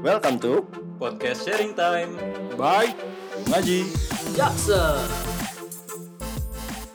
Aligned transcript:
Welcome 0.00 0.40
to 0.40 0.64
Podcast 0.96 1.44
Sharing 1.44 1.76
Time. 1.76 2.16
Bye 2.56 2.96
Ngaji. 3.52 3.84
Jackson. 4.32 5.04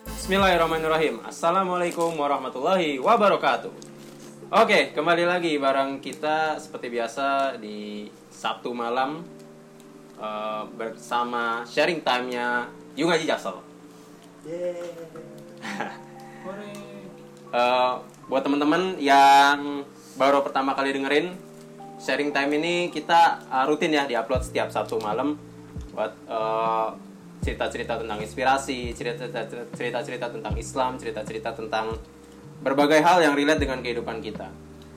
Bismillahirrahmanirrahim. 0.10 1.22
Assalamualaikum 1.22 2.18
warahmatullahi 2.18 2.98
wabarakatuh. 2.98 3.70
Oke, 4.50 4.90
kembali 4.98 5.22
lagi 5.22 5.54
bareng 5.62 6.02
kita 6.02 6.58
seperti 6.58 6.90
biasa 6.90 7.62
di 7.62 8.10
Sabtu 8.34 8.74
malam 8.74 9.22
eh, 10.18 10.64
bersama 10.74 11.62
sharing 11.70 12.02
time-nya 12.02 12.66
Yung 12.98 13.14
Haji 13.14 13.30
Jaksel. 13.30 13.58
Eh, 17.56 17.94
buat 18.28 18.44
teman-teman 18.44 19.00
yang 19.00 19.88
baru 20.20 20.44
pertama 20.44 20.76
kali 20.76 20.92
dengerin 20.92 21.45
sharing 22.00 22.32
time 22.36 22.52
ini 22.56 22.92
kita 22.92 23.46
uh, 23.48 23.64
rutin 23.68 23.96
ya 23.96 24.04
diupload 24.06 24.44
setiap 24.44 24.68
Sabtu 24.72 25.00
malam 25.00 25.40
buat 25.96 26.12
uh, 26.28 26.92
cerita-cerita 27.46 28.02
tentang 28.02 28.20
inspirasi, 28.20 28.92
cerita-cerita 28.98 30.28
tentang 30.34 30.54
Islam, 30.58 30.98
cerita-cerita 30.98 31.54
tentang 31.54 31.94
berbagai 32.66 33.00
hal 33.06 33.22
yang 33.22 33.38
relate 33.38 33.62
dengan 33.62 33.80
kehidupan 33.86 34.18
kita. 34.20 34.50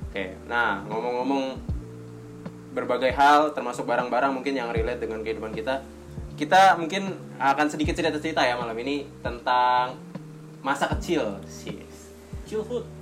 Oke, 0.09 0.33
nah 0.49 0.81
ngomong-ngomong 0.89 1.61
berbagai 2.73 3.13
hal 3.13 3.53
termasuk 3.53 3.85
barang-barang 3.85 4.33
mungkin 4.33 4.57
yang 4.57 4.73
relate 4.73 5.05
dengan 5.05 5.21
kehidupan 5.21 5.53
kita. 5.53 5.85
Kita 6.41 6.81
mungkin 6.81 7.19
akan 7.37 7.67
sedikit 7.69 7.93
cerita-cerita 7.93 8.41
ya 8.47 8.57
malam 8.57 8.79
ini 8.81 9.05
tentang 9.21 9.99
masa 10.65 10.89
kecil 10.97 11.37
sih. 11.45 11.85
Childhood. 12.49 12.98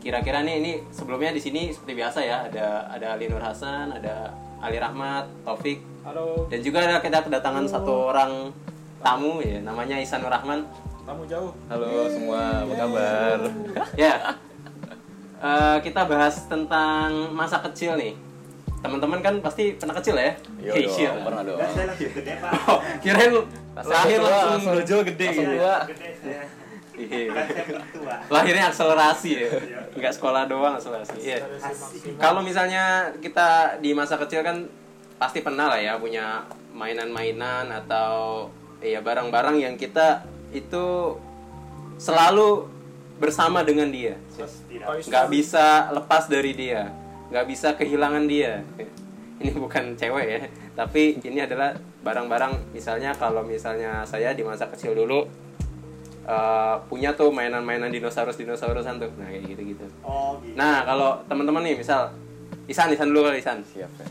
Kira-kira 0.00 0.40
nih 0.40 0.54
ini 0.58 0.72
sebelumnya 0.88 1.30
di 1.30 1.38
sini 1.38 1.68
seperti 1.68 1.92
biasa 1.94 2.18
ya 2.20 2.36
ada 2.42 2.88
ada 2.88 3.06
Ali 3.12 3.28
Nur 3.28 3.38
Hasan, 3.38 3.92
ada 3.92 4.32
Ali 4.58 4.76
Rahmat, 4.76 5.28
Taufik, 5.44 5.84
Halo. 6.02 6.48
dan 6.48 6.60
juga 6.60 6.80
ada 6.82 6.96
kita 6.98 7.20
kedatangan 7.20 7.64
satu 7.64 8.08
orang 8.08 8.48
tamu 8.98 9.40
ya 9.40 9.60
namanya 9.60 9.96
Isan 9.96 10.20
Nur 10.20 10.32
Rahman. 10.32 10.64
Kamu 11.04 11.24
jauh. 11.26 11.52
Halo 11.66 12.08
semua, 12.08 12.64
apa 12.64 12.74
kabar? 12.74 13.38
Ya. 13.98 14.14
Eh, 15.36 15.76
kita 15.80 16.04
bahas 16.04 16.44
tentang 16.46 17.32
masa 17.32 17.60
kecil 17.62 17.96
nih. 17.96 18.12
Teman-teman 18.80 19.20
kan 19.20 19.34
pasti 19.40 19.76
pernah 19.76 19.92
kecil 19.94 20.16
ya? 20.16 20.32
Yo, 20.58 20.72
Iya. 20.72 21.12
dong, 21.12 21.24
pernah 21.24 21.42
dong. 21.44 21.60
Oh, 22.68 22.80
kirain 23.00 23.28
lu 23.28 23.44
lahir 23.74 24.16
tua, 24.16 24.24
langsung 24.24 24.48
langsung- 24.50 24.76
dojo 24.78 24.96
gede 25.04 25.24
langsung 25.26 25.44
gitu. 25.44 25.56
tua. 25.56 25.76
Iya. 26.24 26.42
Lahirnya 28.28 28.68
akselerasi 28.68 29.30
ya. 29.32 29.48
Enggak 29.94 30.12
sekolah 30.16 30.44
doang 30.50 30.76
akselerasi. 30.76 31.16
Iya. 31.22 31.46
Kalau 32.20 32.44
misalnya 32.44 33.14
kita 33.22 33.80
di 33.80 33.94
masa 33.96 34.20
kecil 34.20 34.44
kan 34.44 34.66
pasti 35.20 35.44
pernah 35.44 35.68
lah 35.68 35.80
ya 35.80 36.00
punya 36.00 36.48
mainan-mainan 36.72 37.68
atau 37.68 38.48
ya 38.80 39.04
barang-barang 39.04 39.60
yang 39.60 39.74
kita 39.76 40.24
itu 40.50 41.16
selalu 42.00 42.66
bersama 43.20 43.60
dengan 43.60 43.92
dia. 43.92 44.16
Nggak 44.80 45.26
bisa 45.28 45.92
lepas 45.92 46.24
dari 46.26 46.56
dia, 46.56 46.88
nggak 47.28 47.46
bisa 47.46 47.76
kehilangan 47.76 48.24
dia. 48.24 48.64
Ini 49.40 49.56
bukan 49.56 49.96
cewek 49.96 50.26
ya, 50.28 50.40
tapi 50.76 51.16
ini 51.16 51.40
adalah 51.40 51.72
barang-barang 52.04 52.76
misalnya 52.76 53.16
kalau 53.16 53.40
misalnya 53.40 54.04
saya 54.04 54.36
di 54.36 54.44
masa 54.44 54.68
kecil 54.68 54.92
dulu 54.92 55.24
eh, 56.30 56.76
punya 56.86 57.10
tuh 57.18 57.34
mainan-mainan 57.34 57.90
dinosaurus 57.90 58.38
dinosaurusan 58.38 59.02
tuh, 59.02 59.10
nah 59.18 59.26
kayak 59.26 59.50
gitu-gitu. 59.50 59.86
Oh 60.06 60.38
gitu. 60.38 60.54
Nah, 60.54 60.86
kalau 60.86 61.18
teman-teman 61.26 61.66
nih, 61.66 61.74
misal 61.82 62.14
Isan, 62.70 62.94
Isan 62.94 63.10
dulu 63.10 63.26
kali 63.26 63.42
Isan. 63.42 63.66
Siap 63.66 63.90
ya. 63.98 64.06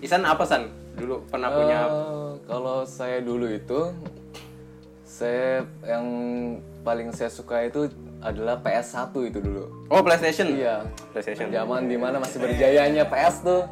Isan 0.00 0.24
apa 0.24 0.48
San? 0.48 0.64
Dulu 0.96 1.28
pernah 1.28 1.52
punya 1.52 1.80
Eh, 1.86 2.32
kalau 2.48 2.82
saya 2.88 3.20
dulu 3.20 3.46
itu 3.50 3.92
saya 5.04 5.66
yang 5.84 6.06
paling 6.86 7.10
saya 7.12 7.28
suka 7.28 7.66
itu 7.66 7.90
adalah 8.18 8.58
PS1 8.58 9.14
itu 9.30 9.38
dulu. 9.38 9.86
Oh, 9.90 10.02
PlayStation. 10.02 10.50
Iya. 10.50 10.86
PlayStation. 11.14 11.54
Zaman 11.54 11.86
di 11.86 11.94
mana 11.94 12.18
masih 12.18 12.42
berjayanya 12.42 13.06
PS 13.06 13.46
tuh. 13.46 13.62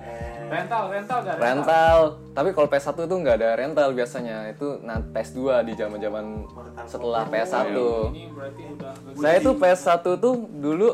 Rental, 0.47 0.95
rental 0.95 1.19
gak? 1.27 1.34
Rental. 1.43 1.99
Tapi 2.31 2.49
kalau 2.55 2.69
PS1 2.71 2.95
itu 3.03 3.15
nggak 3.19 3.37
ada 3.43 3.51
rental 3.59 3.89
biasanya. 3.91 4.47
Itu 4.55 4.79
nanti 4.87 5.11
PS2 5.11 5.67
di 5.67 5.73
zaman-zaman 5.75 6.47
setelah 6.87 7.27
PS1. 7.27 7.75
Ini 7.75 8.31
berarti 8.31 8.62
udah 8.79 8.93
Saya 9.19 9.39
tuh 9.43 9.55
PS1 9.59 9.91
tuh 10.23 10.34
dulu 10.47 10.89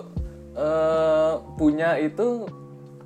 eh, 0.57 1.33
punya 1.61 2.01
itu 2.01 2.49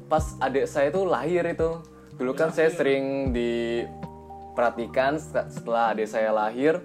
pas 0.06 0.22
adik 0.38 0.70
saya 0.70 0.94
tuh 0.94 1.02
lahir 1.02 1.42
itu. 1.42 1.82
Dulu 2.14 2.32
kan 2.38 2.54
saya 2.54 2.70
sering 2.70 3.34
diperhatikan 3.34 5.18
set- 5.18 5.50
setelah 5.50 5.92
adik 5.92 6.06
saya 6.06 6.30
lahir 6.30 6.78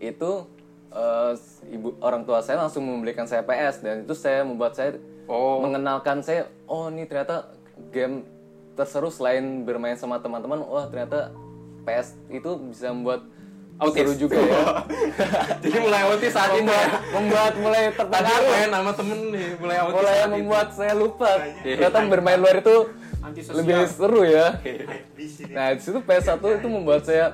itu 0.00 0.48
eh, 0.94 1.32
ibu 1.68 1.98
orang 1.98 2.22
tua 2.22 2.38
saya 2.38 2.60
langsung 2.60 2.82
membelikan 2.82 3.26
saya 3.26 3.42
PS 3.42 3.80
dan 3.80 4.02
itu 4.02 4.14
saya 4.14 4.42
membuat 4.42 4.72
saya 4.72 4.94
Oh. 5.24 5.56
mengenalkan 5.58 6.20
saya 6.20 6.44
oh 6.64 6.86
ini 6.86 7.04
ternyata 7.04 7.48
game 7.88 8.28
terseru 8.74 9.08
selain 9.08 9.64
bermain 9.64 9.96
sama 9.96 10.18
teman-teman 10.18 10.60
wah 10.60 10.84
ternyata 10.84 11.32
PS 11.82 12.20
itu 12.28 12.50
bisa 12.62 12.90
membuat 12.90 13.24
Autis. 13.74 14.04
seru 14.04 14.12
juga 14.20 14.38
ya 14.38 14.84
Jadi 15.64 15.76
mulai 15.80 16.04
autis 16.04 16.30
saat 16.30 16.52
ini. 16.52 16.62
membuat, 16.62 16.90
membuat 17.10 17.52
mulai 17.56 17.82
terpengaruh 17.90 18.46
main 18.46 18.68
sama 18.70 18.92
temen 18.92 19.18
nih, 19.32 19.48
mulai 19.56 19.76
autis. 19.78 19.94
mulai 19.96 20.12
saat 20.12 20.20
itu. 20.20 20.34
membuat 20.36 20.68
saya 20.70 20.92
lupa 20.94 21.30
ternyata 21.58 21.98
bermain 22.04 22.38
luar 22.38 22.56
itu 22.56 22.76
Antisosial. 23.18 23.56
lebih 23.58 23.74
seru 23.88 24.20
ya 24.22 24.46
nah 25.50 25.66
di 25.72 25.80
situ 25.80 25.98
PS1 25.98 26.36
itu 26.54 26.68
membuat 26.68 27.02
saya 27.02 27.26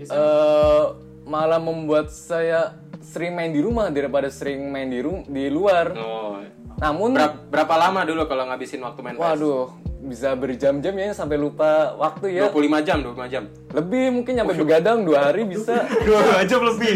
eh 0.00 0.84
malah 1.28 1.60
membuat 1.60 2.08
saya 2.08 2.72
sering 3.00 3.32
main 3.32 3.48
di 3.48 3.60
rumah 3.60 3.88
daripada 3.88 4.26
sering 4.28 4.64
main 4.66 4.88
di 4.88 4.98
ru- 4.98 5.24
di 5.24 5.46
luar 5.46 5.92
Oh. 5.92 6.40
namun 6.74 7.12
Berapa, 7.12 7.36
berapa 7.46 7.74
lama 7.78 8.00
dulu 8.02 8.24
kalau 8.24 8.44
ngabisin 8.46 8.80
waktu 8.80 9.00
main 9.00 9.14
PS? 9.14 9.22
waduh 9.22 9.68
bisa 10.00 10.32
berjam-jam 10.32 10.94
ya 10.94 11.10
sampai 11.10 11.36
lupa 11.36 11.68
waktu 11.94 12.32
ya 12.32 12.48
25 12.48 12.80
jam, 12.80 12.96
25 13.02 13.28
jam. 13.28 13.44
lebih 13.68 14.04
mungkin 14.10 14.32
sampai 14.32 14.56
begadang 14.56 14.98
dua 15.02 15.18
hari 15.26 15.42
bisa 15.44 15.84
2 16.06 16.42
jam 16.44 16.60
lebih. 16.64 16.94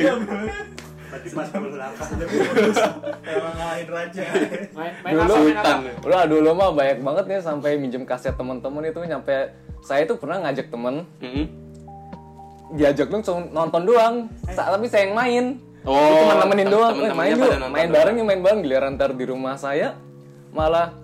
Berarti 1.05 1.29
pas 1.29 1.45
dulu 1.45 1.77
lama. 1.77 2.05
Emang 3.23 3.53
ngalahin 3.53 3.89
raja. 3.91 4.23
main 4.73 4.93
main 5.03 5.13
dulu 5.15 5.29
apa 5.29 5.43
main 5.43 5.59
apa? 5.59 5.75
udah 6.01 6.23
dulu 6.25 6.51
mah 6.53 6.71
banyak 6.73 6.99
banget 7.01 7.25
nih 7.27 7.41
sampai 7.43 7.71
minjem 7.77 8.03
kaset 8.03 8.33
teman-teman 8.33 8.81
itu 8.83 8.97
nyampe 9.03 9.51
saya 9.83 10.07
itu 10.07 10.15
pernah 10.15 10.41
ngajak 10.41 10.67
temen 10.69 11.05
Mm-mm. 11.19 11.45
Diajak 12.73 13.09
dong 13.09 13.23
cuma 13.23 13.41
nonton 13.47 13.83
doang. 13.85 14.15
Sa- 14.49 14.71
tapi 14.71 14.87
saya 14.87 15.07
yang 15.07 15.15
main. 15.15 15.45
Oh, 15.83 15.99
cuma 16.23 16.35
nemenin 16.41 16.69
doang. 16.69 16.95
Eh, 16.97 17.13
main 17.13 17.35
yuk 17.35 17.53
main 17.69 17.89
bareng 17.89 18.15
yuk 18.15 18.27
main 18.27 18.41
bareng. 18.41 18.61
Giliran 18.61 18.93
ntar 18.95 19.11
di 19.13 19.25
rumah 19.25 19.55
saya 19.55 19.99
malah 20.51 20.95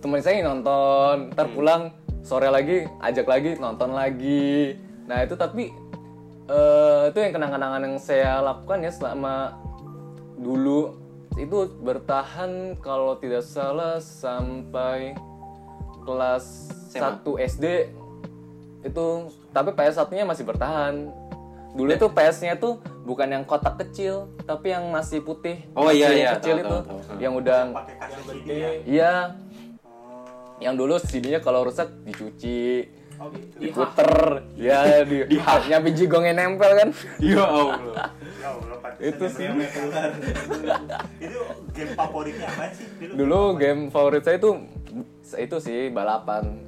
temen 0.00 0.18
saya 0.18 0.40
yang 0.40 0.58
nonton. 0.58 1.30
Ntar 1.30 1.46
Hmm. 1.46 1.54
pulang 1.54 1.82
sore 2.20 2.48
lagi 2.48 2.88
ajak 3.00 3.26
lagi 3.26 3.50
nonton 3.56 3.92
lagi. 3.92 4.74
Nah 5.04 5.20
itu 5.20 5.34
tapi 5.34 5.68
eh, 6.44 7.02
itu 7.08 7.18
yang 7.18 7.32
kenang-kenangan 7.32 7.80
yang 7.82 7.96
saya 7.96 8.40
lakukan 8.40 8.80
ya 8.80 8.90
selama 8.90 9.56
dulu. 10.36 10.96
Itu 11.34 11.66
bertahan 11.78 12.78
kalau 12.78 13.18
tidak 13.18 13.42
salah 13.42 13.98
sampai 13.98 15.12
kelas 16.00 16.44
SMA. 16.88 17.18
1 17.18 17.40
SD 17.40 17.64
itu 18.84 19.06
tapi 19.50 19.72
PS1 19.72 20.06
nya 20.12 20.24
masih 20.24 20.44
bertahan 20.44 21.08
dulu 21.74 21.90
tuh 21.96 22.06
PS-nya 22.08 22.54
tuh 22.54 22.78
bukan 23.02 23.26
yang 23.26 23.42
kotak 23.42 23.74
kecil 23.76 24.30
tapi 24.44 24.70
yang 24.70 24.86
masih 24.88 25.18
putih 25.18 25.66
Oh, 25.74 25.90
iya, 25.90 26.06
Masih 26.06 26.16
iya, 26.16 26.30
kecil 26.38 26.54
tahu, 26.54 26.62
itu 26.62 26.76
tahu, 26.78 26.98
tahu. 27.00 27.18
yang 27.18 27.32
udah 27.34 27.58
Pakai 27.72 27.94
ya. 28.46 28.68
iya 28.86 29.12
yang 30.60 30.78
dulu 30.78 30.94
CD-nya 30.96 31.40
kalau 31.40 31.64
rusak 31.64 31.90
dicuci 32.02 32.86
Oh, 33.14 33.30
gitu. 33.30 33.62
diputer 33.62 34.10
ya 34.58 35.06
di, 35.06 35.22
nyampe 35.70 35.94
jigongnya 35.94 36.34
nempel 36.36 36.66
kan 36.74 36.90
Ya 37.22 37.46
Allah. 37.46 38.10
Ya 38.42 38.48
Allah, 38.50 38.90
Itu 38.98 39.30
sih. 39.30 39.46
Itu 41.22 41.38
game 41.70 41.92
favoritnya 41.94 42.46
apa 42.48 42.74
sih? 42.74 42.86
dulu 43.08 43.54
game 43.54 43.86
favorit 43.88 44.22
saya 44.22 44.36
itu 44.36 44.50
itu 45.30 45.56
sih 45.58 45.80
balapan 45.90 46.58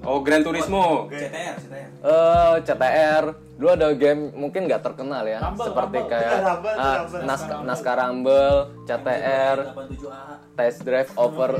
Oh, 0.00 0.22
Gran 0.22 0.40
Turismo. 0.40 1.10
CTR, 1.10 1.56
CTR. 1.58 1.88
eh 1.98 2.54
CTR 2.62 3.24
dulu 3.52 3.68
ada 3.68 3.90
game 3.92 4.30
mungkin 4.32 4.64
nggak 4.64 4.80
terkenal 4.80 5.22
ya 5.22 5.42
Rumble, 5.42 5.66
seperti 5.66 5.98
Rumble. 5.98 6.06
kayak 6.08 6.30
Iya, 6.30 6.38
Rumble, 6.48 6.70
ah, 6.72 6.94
Rumble. 6.96 7.20
Nas- 7.26 7.62
Naskah 7.66 7.94
Rumble, 7.96 8.56
CTR, 8.86 9.56
87A. 9.66 10.34
Test 10.54 10.78
Drive 10.82 11.10
Over 11.14 11.50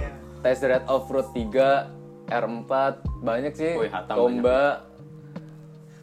Test 0.41 0.61
Drive 0.61 0.87
Off 0.87 1.07
Road 1.07 1.29
3, 1.35 1.91
R4 2.29 2.73
banyak 3.19 3.53
sih 3.53 3.73
Wih, 3.77 3.91
lomba 4.09 4.87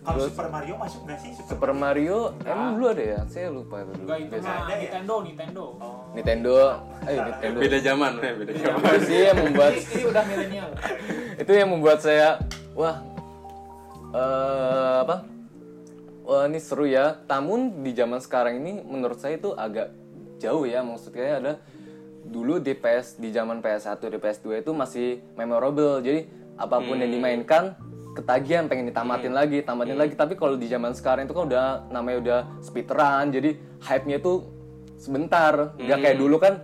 Kalau 0.06 0.30
Super 0.30 0.48
Mario 0.54 0.74
masuk 0.78 1.02
nggak 1.10 1.18
sih? 1.18 1.32
Super 1.34 1.72
Mario? 1.74 2.20
Emang 2.46 2.78
dulu 2.78 2.86
ada 2.94 3.04
ya? 3.04 3.20
Saya 3.26 3.50
lupa 3.50 3.82
itu 3.82 3.92
dulu. 3.98 4.06
Enggak 4.06 4.20
itu 4.22 4.36
mah 4.38 4.54
Ada 4.54 4.62
ya? 4.70 4.78
Nintendo, 4.78 5.16
Nintendo. 5.26 5.64
Oh. 5.82 5.98
Nintendo. 6.14 6.54
Eh 7.10 7.18
Nintendo. 7.18 7.58
Beda 7.58 7.78
zaman 7.82 8.12
ya 8.22 8.34
beda 8.38 8.54
zaman. 8.54 8.78
Itu 8.86 8.98
sih 9.02 9.20
yang 9.26 9.38
membuat 9.42 9.74
Ini, 9.74 9.82
ini 9.98 10.04
udah 10.06 10.24
milenial. 10.30 10.70
itu 11.42 11.52
yang 11.52 11.70
membuat 11.74 12.00
saya 12.06 12.28
wah 12.78 12.96
eh 14.14 14.96
apa? 15.02 15.16
Wah 16.26 16.44
ini 16.46 16.60
seru 16.62 16.86
ya. 16.86 17.18
Namun 17.26 17.82
di 17.82 17.92
zaman 17.98 18.22
sekarang 18.22 18.62
ini 18.62 18.86
menurut 18.86 19.18
saya 19.18 19.42
itu 19.42 19.58
agak 19.58 19.90
jauh 20.38 20.70
ya. 20.70 20.86
Maksudnya 20.86 21.42
ada 21.42 21.54
dulu 22.26 22.62
di 22.62 22.78
PS 22.78 23.18
di 23.18 23.34
zaman 23.34 23.58
PS1 23.66 23.98
di 24.06 24.18
PS2 24.22 24.62
itu 24.62 24.70
masih 24.70 25.26
memorable. 25.34 25.98
Jadi 26.06 26.30
apa 26.62 26.78
pun 26.78 27.02
yang 27.02 27.10
dimainkan 27.10 27.74
ketagihan 28.16 28.72
pengen 28.72 28.88
ditamatin 28.88 29.36
lagi 29.36 29.60
tamatin 29.62 30.00
lagi. 30.00 30.16
Tapi 30.16 30.40
kalau 30.40 30.56
di 30.56 30.72
zaman 30.72 30.96
sekarang 30.96 31.28
itu 31.28 31.36
kan 31.36 31.44
udah 31.52 31.66
namanya 31.92 32.18
udah 32.24 32.40
speedrun 32.64 33.30
jadi 33.36 33.60
hype-nya 33.84 34.18
itu 34.24 34.48
sebentar. 34.96 35.76
Nggak 35.76 35.98
kayak 36.00 36.18
dulu 36.18 36.36
kan 36.40 36.64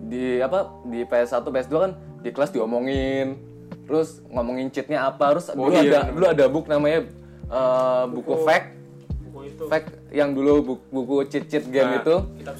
di 0.00 0.38
apa 0.44 0.68
di 0.84 1.00
PS1 1.08 1.44
PS2 1.48 1.74
kan 1.76 1.92
di 2.20 2.30
kelas 2.32 2.52
diomongin 2.52 3.40
terus 3.88 4.22
ngomongin 4.30 4.70
cheatnya 4.70 5.08
apa 5.08 5.34
terus 5.34 5.50
dulu 5.50 5.72
iya. 5.74 5.82
ada 5.82 6.00
dulu 6.14 6.26
ada 6.30 6.44
book 6.46 6.66
namanya 6.68 7.08
eh, 7.48 8.04
buku 8.12 8.34
fact. 8.44 8.68
Oh 9.30 9.46
itu. 9.46 9.64
fact 9.72 9.88
yang 10.12 10.36
dulu 10.36 10.60
buku, 10.60 10.82
buku 10.92 11.16
cheat 11.32 11.48
cheat 11.48 11.64
game 11.70 11.96
Nah, 11.96 12.02
itu. 12.04 12.16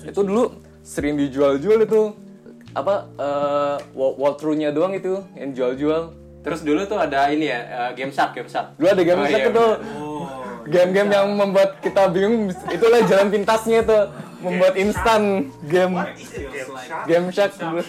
itu 0.06 0.20
dulu 0.24 0.54
sering 0.80 1.18
dijual-jual 1.20 1.84
itu 1.84 2.00
apa 2.72 3.10
wall- 3.92 4.16
walkthrough-nya 4.16 4.70
doang 4.70 4.94
itu 4.94 5.18
yang 5.34 5.50
jual-jual 5.50 6.14
terus 6.40 6.60
dulu 6.64 6.84
tuh 6.88 6.96
ada 6.96 7.28
ini 7.28 7.48
ya 7.48 7.60
eh, 7.60 7.90
game 7.96 8.12
shark 8.12 8.32
game 8.32 8.48
shark. 8.48 8.74
Dulu 8.80 8.88
ada 8.88 9.02
game 9.04 9.20
Oh, 9.20 9.28
Shark 9.28 9.42
iya, 9.44 9.52
itu. 9.52 9.66
Oh, 9.96 10.24
game-game 10.70 11.10
yang 11.10 11.26
membuat 11.34 11.80
kita 11.80 12.06
bingung 12.12 12.52
itulah 12.68 13.00
jalan 13.08 13.28
pintasnya 13.28 13.80
itu. 13.82 13.98
Membuat 14.40 14.74
instan 14.80 15.52
game? 15.68 16.00
Game 16.00 16.00
Shark? 16.00 17.04
game 17.04 17.26
Shark. 17.28 17.52
Dulu 17.60 17.80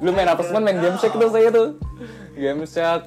dulu 0.00 0.10
main 0.16 0.28
apa 0.30 0.40
sih 0.46 0.52
main 0.54 0.78
game 0.78 0.96
Shark 1.02 1.14
itu 1.18 1.26
saya 1.34 1.48
tuh. 1.50 1.68
Game 2.38 2.62
Shark. 2.62 3.02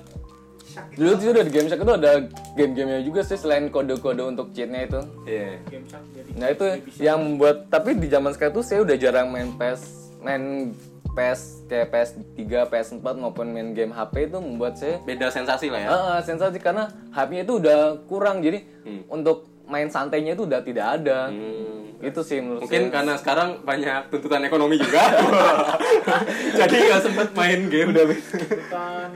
Itu 0.93 0.99
dulu 0.99 1.11
tuh 1.15 1.27
udah 1.31 1.43
di 1.47 1.51
game 1.53 1.67
Shark 1.69 1.81
itu 1.85 1.93
ada 1.95 2.11
game-gamenya 2.59 3.01
juga 3.07 3.21
sih 3.23 3.37
selain 3.39 3.71
kode-kode 3.71 4.23
untuk 4.25 4.51
cheatnya 4.51 4.83
itu. 4.83 4.99
Iya. 5.23 5.63
Jadi. 6.11 6.31
Nah 6.35 6.47
itu 6.51 6.65
yang 6.99 7.19
membuat 7.23 7.71
tapi 7.71 7.95
di 7.95 8.11
zaman 8.11 8.35
sekarang 8.35 8.59
tuh 8.59 8.65
saya 8.65 8.83
udah 8.83 8.95
jarang 8.99 9.31
main 9.31 9.53
PS 9.55 10.11
main 10.19 10.73
PS 11.13 11.41
kayak 11.65 11.87
PS3, 11.89 12.37
PS4 12.67 13.05
maupun 13.15 13.47
main 13.47 13.71
game 13.71 13.89
HP 13.89 14.27
itu 14.27 14.37
membuat 14.37 14.75
saya 14.75 14.97
beda 14.99 15.29
sensasi 15.29 15.69
lah 15.69 15.79
ya 15.79 15.89
ah, 15.89 16.19
sensasi 16.19 16.57
karena 16.57 16.85
HP-nya 17.09 17.43
itu 17.43 17.53
udah 17.55 17.79
kurang 18.03 18.39
jadi 18.39 18.65
Hmm. 18.81 18.99
untuk 19.07 19.47
main 19.63 19.87
santainya 19.87 20.33
itu 20.33 20.43
udah 20.43 20.59
tidak 20.59 20.99
ada. 20.99 21.31
Hmm. 21.31 21.95
Itu 21.99 22.19
sih 22.19 22.35
menurut 22.37 22.67
Mungkin 22.67 22.83
saya. 22.83 22.93
karena 22.93 23.13
sekarang 23.15 23.49
banyak 23.63 24.11
tuntutan 24.11 24.43
ekonomi 24.43 24.75
juga. 24.75 24.99
Jadi 26.59 26.75
nggak 26.83 27.01
sempet 27.01 27.27
main 27.31 27.71
game 27.71 27.89
udah 27.89 28.05
Tuntutan 28.11 29.07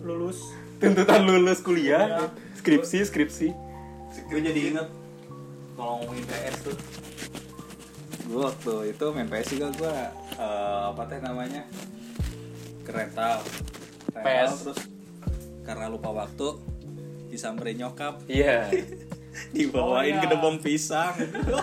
lulus. 0.00 0.38
tuntutan 0.80 1.20
lulus 1.20 1.60
kuliah, 1.60 2.32
skripsi, 2.56 3.04
skripsi. 3.04 3.48
gue 4.26 4.40
jadi 4.40 4.60
inget 4.72 4.88
kalau 5.74 6.00
ngomongin 6.00 6.24
PS 6.24 6.56
tuh 6.62 6.74
gue 8.30 8.38
waktu 8.40 8.72
itu 8.88 9.04
main 9.10 9.26
PS 9.26 9.48
juga 9.52 9.68
gue 9.72 9.94
eh, 10.36 10.80
apa 10.86 11.02
teh 11.04 11.18
namanya 11.18 11.66
ke 12.80 12.90
rental 12.90 13.42
Rental, 14.10 14.22
PS. 14.22 14.52
terus 14.64 14.80
karena 15.60 15.86
lupa 15.86 16.10
waktu 16.10 16.48
disamperin 17.26 17.78
nyokap 17.80 18.22
Iya. 18.24 18.70
dibawain 19.54 19.82
Oh, 20.12 20.16
iya. 20.16 20.20
ke 20.20 20.26
debong 20.28 20.58
pisang 20.58 21.14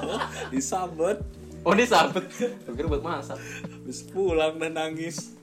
disabet 0.54 1.20
Oh 1.62 1.72
ini 1.72 1.84
sabet. 1.84 2.24
Pikir 2.64 2.88
buat 2.88 3.04
masak. 3.04 3.36
terus 3.84 4.08
pulang 4.08 4.56
dan 4.56 4.72
nangis. 4.72 5.36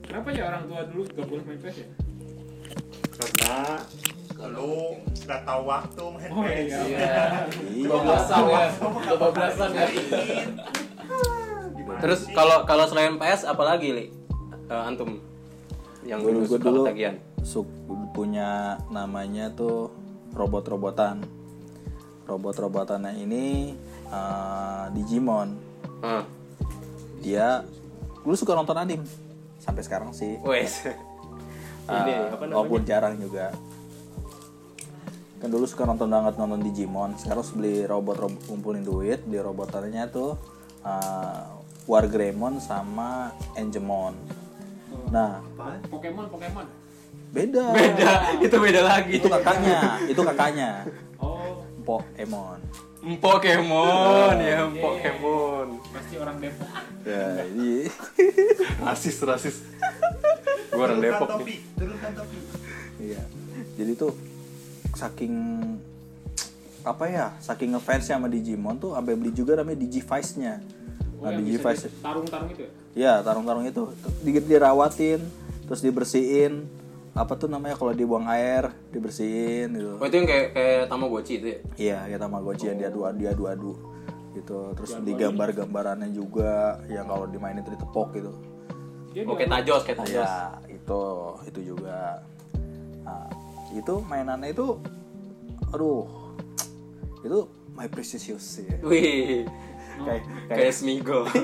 Kenapa 0.00 0.32
ya 0.32 0.48
orang 0.48 0.64
tua 0.64 0.80
dulu 0.88 1.04
gak 1.06 1.26
boleh 1.26 1.44
main 1.44 1.60
PS 1.60 1.84
ya? 1.84 1.88
Karena 3.12 3.84
lu 4.48 5.04
nggak 5.24 5.40
tahu 5.42 5.62
waktu 5.64 6.02
main 6.10 6.30
Oh, 6.30 6.42
PS. 6.42 6.52
iya. 6.52 6.80
Iya. 6.84 7.16
iya 7.72 8.16
ya. 8.44 8.68
Kebablasan 9.06 9.70
ya. 9.72 9.86
Gimana 11.74 11.98
Terus 12.00 12.20
kalau 12.30 12.56
kalau 12.64 12.84
selain 12.84 13.16
PS 13.16 13.44
apalagi 13.44 13.88
li? 13.90 14.06
Eh, 14.64 14.82
antum 14.82 15.20
yang 16.02 16.20
Dulu 16.20 16.44
gue 16.46 16.58
dulu 16.58 16.82
ketagihan. 16.84 17.16
suk 17.40 17.64
punya 18.10 18.76
namanya 18.88 19.48
tuh 19.50 19.88
robot-robotan. 20.32 21.24
Robot-robotannya 22.24 23.16
ini 23.18 23.72
eh, 24.06 24.84
Digimon. 24.92 25.56
Hah. 26.00 26.24
Dia 27.18 27.64
dulu 28.20 28.34
suka 28.34 28.52
nonton 28.52 28.76
anime 28.76 29.04
sampai 29.56 29.80
sekarang 29.80 30.12
sih. 30.12 30.36
Wes. 30.42 30.84
Eh, 30.84 30.96
Ini 31.86 32.12
apa 32.28 32.40
namanya? 32.42 32.56
walaupun 32.56 32.80
jarang 32.82 33.14
juga. 33.18 33.52
Kan 35.42 35.48
dulu 35.52 35.64
suka 35.68 35.84
nonton 35.84 36.08
banget 36.08 36.34
nonton 36.40 36.60
Digimon. 36.62 37.16
Sekarang 37.20 37.44
harus 37.44 37.52
beli 37.52 37.84
robot, 37.84 38.16
robot 38.16 38.40
kumpulin 38.48 38.82
duit, 38.86 39.20
beli 39.26 39.40
robotannya 39.42 40.08
tuh 40.08 40.38
eh, 40.84 41.42
Wargreymon 41.84 42.62
sama 42.64 43.34
Angemon. 43.58 44.16
Nah, 45.12 45.44
Pokemon, 45.90 46.26
Pokemon. 46.32 46.66
beda. 47.34 47.64
Beda. 47.76 48.12
Itu 48.46 48.56
beda 48.56 48.80
lagi. 48.80 49.20
Itu 49.20 49.28
kakaknya, 49.28 50.00
itu 50.08 50.20
kakaknya. 50.22 50.86
Oh, 51.20 51.60
Pokemon. 51.84 52.58
Pokemon 53.20 54.36
ya, 54.40 54.64
Oke. 54.64 54.80
Pokemon. 54.80 55.66
pasti 55.92 56.14
orang 56.16 56.36
Depok. 56.40 56.68
Ya, 57.04 57.44
ini 57.52 57.84
Rasis, 58.80 59.20
rasis. 59.20 59.56
Gua 60.72 60.88
orang 60.88 61.04
Depok 61.04 61.28
topi, 61.36 61.44
nih. 61.44 61.58
Iya. 62.96 63.22
Jadi 63.76 63.92
tuh 63.92 64.16
saking 64.94 65.34
apa 66.84 67.04
ya, 67.08 67.26
saking 67.40 67.72
ngefansnya 67.72 68.20
sama 68.20 68.28
Digimon 68.28 68.76
tuh 68.76 68.92
sampai 68.92 69.16
beli 69.16 69.32
juga 69.32 69.56
namanya 69.56 69.80
Digivice-nya. 69.80 70.60
Oh, 71.16 71.32
Nah, 71.32 71.40
Digivice 71.40 71.88
di- 71.88 71.96
tarung-tarung 72.04 72.48
itu 72.52 72.62
ya? 72.62 72.70
Ya, 72.94 73.12
tarung-tarung 73.24 73.64
itu 73.64 73.88
di 74.20 74.36
dirawatin, 74.36 75.20
terus 75.64 75.80
dibersihin. 75.80 76.68
Apa 77.14 77.38
tuh 77.38 77.46
namanya 77.46 77.78
kalau 77.78 77.94
dibuang 77.94 78.26
air, 78.26 78.74
dibersihin 78.90 79.70
gitu. 79.70 79.92
Oh 79.96 80.04
itu 80.04 80.18
yang 80.18 80.26
kayak 80.26 80.46
kayak 80.50 80.82
Tamagotchi 80.90 81.34
itu 81.38 81.46
ya? 81.46 81.58
Iya, 81.78 81.98
ya 82.10 82.16
Tamagotchi 82.18 82.66
yang 82.68 82.78
diadu 82.82 83.06
dia 83.14 83.30
adu 83.32 83.44
adu 83.46 83.72
gitu. 84.34 84.74
Terus 84.74 84.98
digambar-gambarannya 85.00 86.10
juga 86.10 86.82
yang 86.90 87.06
kalau 87.06 87.30
dimainin 87.30 87.62
itu 87.62 87.70
ditepok 87.78 88.08
gitu. 88.18 88.32
Oke 89.30 89.46
tajos, 89.46 89.86
kayak 89.86 89.98
tajos. 90.02 90.26
Ya, 90.26 90.58
itu 90.66 91.02
itu 91.46 91.60
juga. 91.70 92.18
Nah, 93.06 93.30
itu 93.74 93.94
mainannya 94.06 94.50
itu 94.50 94.78
aduh. 95.70 96.06
Itu 97.24 97.48
my 97.74 97.88
precious 97.88 98.22
sih. 98.38 98.68
Wih, 98.84 99.48
Kayak 99.94 100.22
kayak 100.50 100.58
kayak 100.58 100.74
Smigol. 100.74 101.24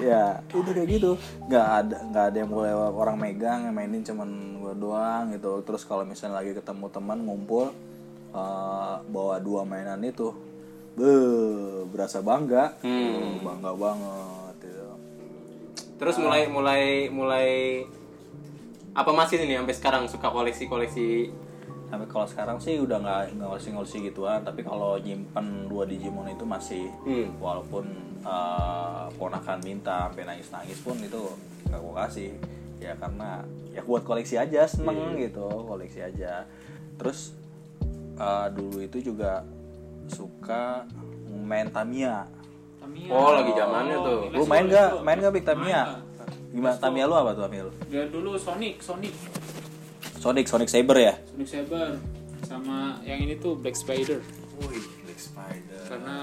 ya 0.00 0.42
itu 0.48 0.58
kayak 0.64 0.88
gitu 0.88 1.10
nggak 1.46 1.66
ada 1.66 1.96
nggak 2.10 2.24
ada 2.32 2.36
yang 2.40 2.50
boleh 2.50 2.72
orang 2.74 3.16
megang 3.20 3.60
yang 3.68 3.74
mainin 3.76 4.02
cuman 4.02 4.58
gua 4.58 4.74
doang 4.74 5.24
gitu 5.34 5.62
terus 5.62 5.84
kalau 5.84 6.02
misalnya 6.02 6.40
lagi 6.40 6.56
ketemu 6.56 6.86
teman 6.90 7.18
ngumpul 7.22 7.70
eh, 8.32 8.94
bawa 9.06 9.38
dua 9.38 9.62
mainan 9.62 10.02
itu 10.02 10.34
be 10.98 11.10
berasa 11.94 12.18
bangga 12.18 12.74
Hmm. 12.82 13.38
bangga 13.44 13.70
banget 13.70 14.56
gitu. 14.66 14.88
Terus 15.98 16.16
mulai 16.18 16.50
mulai 16.50 16.82
mulai 17.06 17.48
apa 18.98 19.10
masih 19.14 19.38
nih 19.46 19.62
sampai 19.62 19.76
sekarang 19.78 20.02
suka 20.10 20.26
koleksi-koleksi 20.34 21.30
Sampai 21.88 22.04
kalau 22.04 22.28
sekarang 22.28 22.60
sih 22.60 22.76
udah 22.76 23.00
nggak 23.00 23.40
nggak 23.40 23.48
ngolesi-ngolesi 23.48 24.12
gituan, 24.12 24.44
tapi 24.44 24.60
kalau 24.60 25.00
nyimpen 25.00 25.72
dua 25.72 25.88
Digimon 25.88 26.28
itu 26.28 26.44
masih 26.44 26.84
Hmm. 27.08 27.32
walaupun 27.40 27.88
eh, 28.28 29.04
ponakan 29.16 29.58
minta 29.64 30.04
sampai 30.04 30.28
nangis-nangis 30.28 30.84
pun 30.84 31.00
itu 31.00 31.32
nggak 31.72 31.80
gue 31.80 31.94
kasih. 31.96 32.30
Ya 32.76 32.92
karena 33.00 33.40
ya 33.72 33.80
buat 33.88 34.04
koleksi 34.04 34.36
aja 34.36 34.68
seneng 34.68 35.16
gitu, 35.16 35.48
koleksi 35.64 36.04
aja. 36.04 36.44
Terus 37.00 37.32
eh, 38.20 38.46
dulu 38.52 38.84
itu 38.84 39.00
juga 39.00 39.48
suka 40.12 40.84
main 41.24 41.72
Tamiya. 41.72 42.28
Tamiya. 42.84 43.10
Oh, 43.16 43.32
lagi 43.32 43.52
zamannya 43.56 43.96
tuh. 43.96 44.18
let's 44.28 44.36
Lu 44.36 44.44
main 44.44 44.66
go. 44.68 44.84
Main 45.00 45.18
nggak 45.24 45.34
Big 45.40 45.46
Tamiya? 45.48 46.04
Gimana 46.48 46.74
go. 46.74 46.80
Tamiya 46.80 47.04
lu 47.04 47.14
apa 47.14 47.30
tuh 47.32 47.42
Tamiya 47.44 47.62
lu? 47.64 47.72
Dia 47.86 48.02
dulu 48.06 48.30
Sonic, 48.34 48.80
Sonic, 48.80 49.14
Sonic, 50.16 50.46
Sonic 50.46 50.68
Saber 50.68 50.96
ya? 50.96 51.14
Sonic 51.28 51.48
Saber 51.48 51.88
sama 52.40 52.78
yang 53.02 53.20
ini 53.20 53.36
tuh 53.36 53.54
Black 53.54 53.74
Spider 53.74 54.22
Wih, 54.58 54.80
Black 55.02 55.18
Spider. 55.18 55.80
karena 55.86 56.16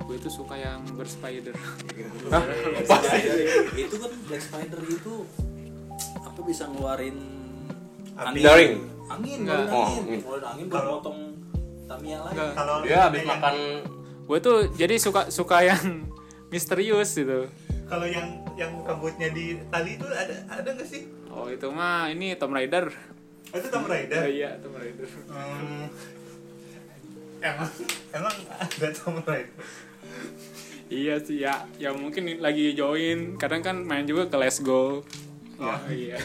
gue 0.00 0.14
itu 0.14 0.28
suka 0.28 0.54
yang 0.54 0.80
berspider. 0.90 1.54
itu 3.74 3.94
kan 3.94 4.10
Black 4.24 4.42
Spider 4.42 4.80
itu 4.82 5.14
apa 6.16 6.40
bisa 6.40 6.64
ngeluarin 6.66 7.16
angin 8.14 8.42
Daring. 8.42 8.74
angin 9.06 9.38
Enggak. 9.42 9.58
ngeluarin 9.60 9.72
Oh, 9.72 9.84
angin 9.86 10.02
angin. 10.02 10.18
ngeluarin 10.20 10.46
angin 10.46 10.66
buat 10.66 10.84
potong 10.90 11.18
Tamiya 11.84 12.18
lagi. 12.22 12.40
Kalau 12.54 12.74
Dia 12.80 12.98
habis 13.02 13.22
makan 13.22 13.54
gue 14.24 14.38
tuh 14.40 14.56
jadi 14.72 14.94
suka 14.96 15.28
suka 15.28 15.56
yang 15.62 15.84
misterius 16.52 17.12
gitu 17.12 17.44
Kalau 17.84 18.06
yang 18.08 18.40
yang 18.56 18.72
rambutnya 18.86 19.28
di 19.30 19.60
tali 19.68 20.00
itu 20.00 20.06
ada 20.08 20.34
ada 20.48 20.68
nggak 20.72 20.88
sih? 20.88 21.04
oh 21.34 21.50
itu 21.50 21.66
mah 21.74 22.08
ini 22.14 22.38
Tomb 22.38 22.54
Raider. 22.54 22.88
Oh, 23.50 23.56
itu 23.58 23.68
Tomb 23.68 23.90
Raider. 23.90 24.22
iya 24.38 24.56
Tomb 24.62 24.78
Raider. 24.78 25.08
Hmm, 25.26 25.90
emang 27.42 27.70
emang 28.14 28.34
ada 28.48 28.88
Tomb 28.94 29.20
Raider. 29.26 29.52
iya 30.88 31.18
sih 31.18 31.42
ya. 31.42 31.66
Ya 31.76 31.90
mungkin 31.92 32.38
lagi 32.38 32.72
join. 32.78 33.34
Kadang 33.36 33.66
kan 33.66 33.76
main 33.82 34.06
juga 34.06 34.30
ke 34.30 34.36
Let's 34.38 34.62
Go. 34.62 35.02
Oh. 35.58 35.78
iya. 35.90 36.18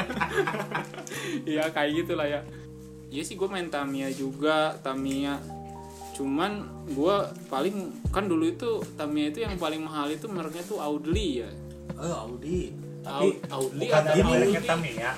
iya. 1.50 1.64
Kayak 1.72 1.90
gitulah 2.04 2.26
ya. 2.28 2.40
Iya 3.10 3.22
sih 3.26 3.36
gue 3.36 3.48
main 3.48 3.68
Tamiya 3.68 4.08
juga. 4.12 4.80
Tamiya 4.80 5.59
cuman 6.20 6.52
gue 6.86 7.16
paling 7.48 7.76
kan 8.08 8.28
dulu 8.28 8.44
itu 8.44 8.70
Tamiya 8.92 9.32
itu 9.32 9.40
yang 9.40 9.56
paling 9.56 9.80
mahal 9.80 10.04
itu 10.06 10.28
mereknya 10.28 10.60
tuh 10.62 10.76
Audley 10.76 11.40
ya. 11.40 11.48
Oh 11.96 12.28
Audi. 12.28 12.76
Au- 13.00 13.24
tapi 13.24 13.40
Audley 13.48 13.88
Bukan 13.88 14.04
Audi? 14.04 14.20
mereknya 14.22 14.60
Tamiya. 14.62 15.10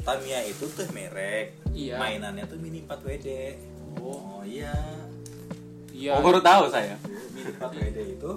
Tamiya 0.00 0.40
itu 0.44 0.64
tuh 0.66 0.86
merek. 0.90 1.54
Iya. 1.70 1.94
mainannya 1.96 2.42
tuh 2.44 2.58
mini 2.58 2.82
4 2.82 2.90
WD 2.98 3.28
oh. 3.96 4.42
Iya. 4.42 4.74
Iya. 5.88 6.12
Oh 6.12 6.22
baru 6.24 6.40
tahu 6.40 6.66
saya. 6.66 6.98
mini 7.30 7.54
4 7.54 7.62
WD 7.62 7.98
itu 8.12 8.32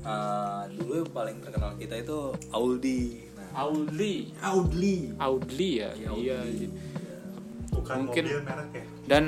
eh, 0.00 0.60
dulu 0.72 0.92
yang 0.96 1.10
paling 1.10 1.36
terkenal 1.40 1.74
kita 1.74 1.98
itu 1.98 2.18
Audi. 2.48 3.26
Nah, 3.34 3.50
Audley 3.60 4.30
Audi. 4.38 5.10
Audley 5.18 5.70
ya? 5.76 5.90
Iya, 5.92 6.10
iya 6.14 6.36
Audi. 6.40 6.66
Bukan 7.72 7.96
Mungkin- 8.04 8.24
mobil 8.24 8.40
merek 8.40 8.70
ya. 8.72 8.84
dan 9.06 9.24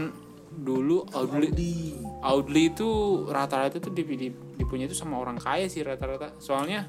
dulu 0.58 1.06
Audley 1.10 1.48
Audi 1.48 1.74
Audley 2.20 2.64
itu 2.68 2.88
rata-rata 3.24 3.78
tuh 3.78 3.88
dip- 3.88 4.10
dip- 4.10 4.42
dipunya 4.54 4.84
itu 4.84 4.92
sama 4.92 5.16
orang 5.16 5.36
kaya 5.36 5.64
sih 5.64 5.80
rata-rata 5.80 6.34
soalnya 6.36 6.84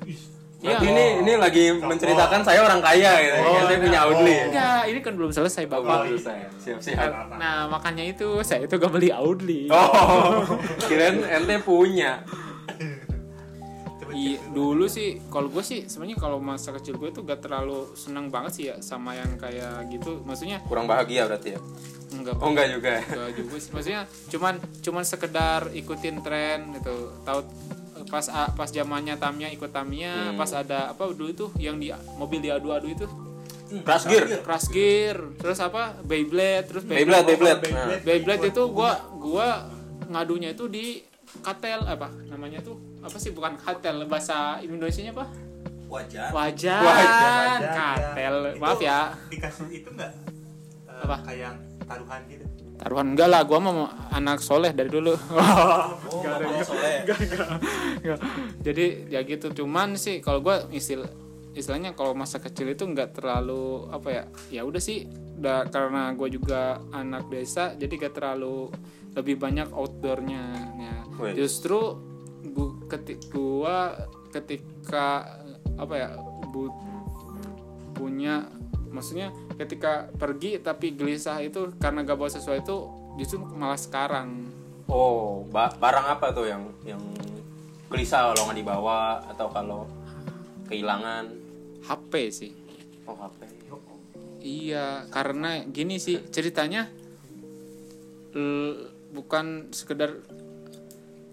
Iya. 0.59 0.75
Berarti 0.75 0.87
ini 0.91 1.05
ini 1.23 1.33
lagi 1.33 1.63
menceritakan 1.71 2.43
saya 2.43 2.59
orang 2.59 2.83
kaya 2.83 3.11
gitu. 3.17 3.35
Oh, 3.39 3.63
saya 3.63 3.79
punya 3.79 3.99
Audley. 4.03 4.37
enggak 4.43 4.81
ini 4.85 4.99
kan 4.99 5.13
belum 5.15 5.31
selesai 5.31 5.63
Oh, 5.63 5.69
bapak 5.71 5.87
belum 6.03 6.19
selesai. 6.19 6.39
Siap-siap. 6.59 7.11
nah 7.39 7.63
makanya 7.65 8.03
itu 8.03 8.43
saya 8.43 8.67
itu 8.67 8.75
gak 8.75 8.91
beli 8.91 9.07
Audley 9.07 9.71
Oh, 9.71 10.43
kirain 10.91 11.23
ente 11.23 11.63
punya. 11.63 12.27
Iya, 14.19 14.39
dulu 14.49 14.85
sih 14.85 15.09
kalau 15.25 15.47
gue 15.47 15.61
sih 15.61 15.85
sebenarnya 15.85 16.17
kalau 16.17 16.37
masa 16.37 16.69
kecil 16.71 16.95
gue 16.95 17.09
tuh 17.09 17.23
gak 17.23 17.39
terlalu 17.39 17.87
senang 17.93 18.27
banget 18.27 18.51
sih 18.51 18.63
ya 18.65 18.75
sama 18.79 19.13
yang 19.13 19.31
kayak 19.35 19.87
gitu 19.89 20.19
maksudnya 20.21 20.59
Kurang 20.61 20.85
bahagia 20.85 21.23
berarti 21.23 21.55
ya. 21.55 21.59
enggak 22.11 22.35
Oh 22.35 22.49
enggak 22.49 22.67
juga. 22.69 22.99
enggak 23.01 23.31
juga 23.33 23.55
sih 23.57 23.71
maksudnya 23.71 24.01
cuman 24.27 24.53
cuman 24.79 25.03
sekedar 25.03 25.61
ikutin 25.71 26.19
tren 26.19 26.73
gitu 26.73 26.95
tahu 27.21 27.47
pas 28.05 28.25
pas 28.51 28.67
zamannya 28.67 29.15
Tamiya 29.15 29.49
ikut 29.49 29.69
Tamiya 29.69 30.31
Hmm. 30.31 30.35
pas 30.35 30.51
ada 30.51 30.89
apa 30.89 31.07
dulu 31.07 31.31
tuh 31.31 31.49
yang 31.55 31.77
di 31.77 31.87
mobil 32.13 32.39
diadu-adu 32.39 32.87
itu 32.89 33.07
Crash 33.79 34.03
gear. 34.03 34.41
Crash 34.41 34.67
Gear 34.67 35.15
terus 35.35 35.59
apa 35.59 35.93
Beyblade 36.01 36.65
terus 36.67 36.83
Beyblade, 36.83 37.29
Beyblade. 37.29 37.61
Beyblade. 37.61 37.67
Nah. 37.69 38.01
Beyblade 38.01 38.45
itu 38.49 38.63
gua 38.67 38.91
gua 39.13 39.69
ngadunya 40.03 40.51
itu 40.51 40.65
di 40.65 41.05
katel 41.39 41.79
apa 41.83 42.07
namanya 42.27 42.59
tuh? 42.59 42.75
Apa 42.99 43.15
sih? 43.15 43.31
Bukan 43.31 43.55
katel 43.55 44.03
bahasa 44.05 44.59
Indonesia-nya 44.59 45.11
apa? 45.11 45.25
Wajar 45.89 46.29
wajan, 46.29 46.81
Wajan, 46.85 47.59
katel. 47.65 48.35
Itu 48.53 48.61
maaf 48.61 48.77
ya. 48.79 48.99
Dikasih 49.27 49.65
itu 49.73 49.89
enggak? 49.89 50.13
Eh, 50.85 51.01
Apa? 51.01 51.15
Kayak 51.25 51.53
taruhan 51.83 52.21
gitu. 52.29 52.45
taruhan. 52.77 53.05
Enggak 53.11 53.27
lah 53.27 53.41
gua 53.41 53.57
mau 53.57 53.77
anak 54.09 54.37
soleh 54.39 54.69
dari 54.69 54.87
dulu. 54.87 55.17
Oh 56.09 56.21
bapaknya 56.21 56.61
soleh. 56.61 56.93
Nggak. 57.99 58.19
jadi 58.61 58.85
ya 59.09 59.19
gitu. 59.25 59.49
Cuman 59.55 59.97
sih 59.97 60.21
kalau 60.21 60.39
gua 60.39 60.69
istil 60.69 61.09
istilahnya 61.57 61.97
kalau 61.97 62.13
masa 62.13 62.37
kecil 62.37 62.69
itu 62.69 62.85
nggak 62.85 63.17
terlalu 63.17 63.89
apa 63.89 64.09
ya 64.09 64.23
ya 64.53 64.61
udah 64.65 64.81
sih 64.81 65.09
udah 65.39 65.71
karena 65.71 66.11
gue 66.13 66.29
juga 66.35 66.83
anak 66.91 67.31
desa 67.31 67.71
jadi 67.73 67.95
gak 67.95 68.19
terlalu 68.19 68.67
lebih 69.15 69.39
banyak 69.39 69.71
outdoornya 69.71 70.43
ya 70.77 70.95
Wih. 71.15 71.33
justru 71.33 71.95
bu 72.43 72.85
ketik 72.91 73.31
gua 73.31 73.95
ketika 74.35 75.39
apa 75.79 75.93
ya 75.95 76.09
bu 76.51 76.67
punya 77.95 78.47
maksudnya 78.91 79.31
ketika 79.55 80.07
pergi 80.11 80.59
tapi 80.59 80.91
gelisah 80.91 81.39
itu 81.39 81.71
karena 81.79 82.03
gak 82.03 82.19
bawa 82.19 82.31
sesuatu 82.31 82.59
itu 82.59 82.77
justru 83.23 83.39
malah 83.43 83.79
sekarang 83.79 84.51
Oh, 84.89 85.45
ba- 85.53 85.69
barang 85.77 86.17
apa 86.17 86.33
tuh 86.33 86.49
yang 86.49 86.65
yang 86.81 86.97
gelisah 87.93 88.33
kalau 88.33 88.49
nggak 88.49 88.57
dibawa 88.57 89.21
atau 89.29 89.45
kalau 89.53 89.85
kehilangan? 90.69 91.25
HP 91.81 92.13
sih 92.29 92.51
Oh, 93.03 93.17
HP. 93.17 93.41
Iya, 94.39 95.09
karena 95.09 95.65
gini 95.65 95.97
sih 95.97 96.21
ceritanya 96.29 96.85
l- 98.31 98.77
bukan 99.09 99.67
sekedar 99.69 100.13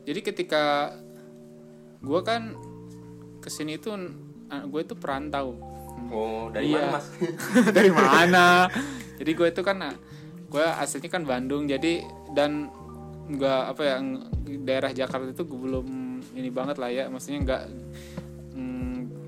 jadi 0.02 0.20
ketika 0.22 0.96
gua 2.00 2.22
kan 2.22 2.56
ke 3.38 3.46
sini 3.46 3.76
itu 3.76 3.92
gue 4.64 4.80
itu 4.80 4.94
perantau 4.94 5.54
Oh, 6.06 6.48
dari 6.48 6.70
Iya. 6.70 6.86
mana, 6.86 6.94
Mas? 6.94 7.06
dari 7.76 7.90
mana 7.90 8.46
jadi 9.16 9.30
gue 9.32 9.48
itu 9.48 9.62
kan 9.62 9.76
gue 10.46 10.62
aslinya 10.62 11.10
kan 11.10 11.22
Bandung 11.22 11.64
jadi 11.64 12.04
dan 12.30 12.70
nggak 13.26 13.62
apa 13.70 13.82
ya 13.82 13.96
daerah 14.62 14.90
Jakarta 14.90 15.26
itu 15.26 15.42
gue 15.42 15.58
belum 15.58 15.86
ini 16.32 16.48
banget 16.48 16.76
lah 16.76 16.88
ya 16.88 17.04
maksudnya 17.06 17.42
nggak 17.42 17.62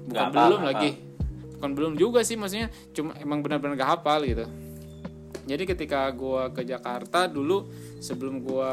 bukan 0.09 0.25
hafal, 0.29 0.41
belum 0.49 0.59
nggak 0.65 0.75
lagi. 0.75 0.91
Bukan 1.59 1.71
belum 1.75 1.93
juga 1.95 2.21
sih 2.23 2.35
maksudnya 2.35 2.69
cuma 2.95 3.13
emang 3.19 3.43
benar-benar 3.43 3.75
gak 3.75 3.91
hafal 3.99 4.23
gitu. 4.23 4.47
Jadi 5.45 5.63
ketika 5.65 6.07
gue 6.13 6.43
ke 6.53 6.63
Jakarta 6.63 7.27
dulu 7.27 7.67
sebelum 7.99 8.41
gue 8.41 8.69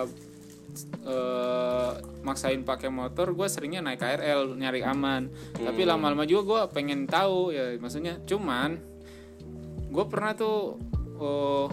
eh, 1.07 1.91
maksain 2.19 2.61
pakai 2.61 2.91
motor 2.91 3.31
gue 3.31 3.47
seringnya 3.47 3.79
naik 3.79 3.99
KRL 3.99 4.53
nyari 4.53 4.83
aman. 4.83 5.31
Tapi 5.55 5.81
Hmm. 5.81 5.89
lama-lama 5.95 6.27
juga 6.27 6.43
gue 6.45 6.61
pengen 6.75 7.07
tahu 7.07 7.55
ya 7.55 7.79
maksudnya 7.79 8.19
cuman 8.23 8.75
gue 9.87 10.05
pernah 10.05 10.35
tuh 10.35 10.75
eh, 11.15 11.67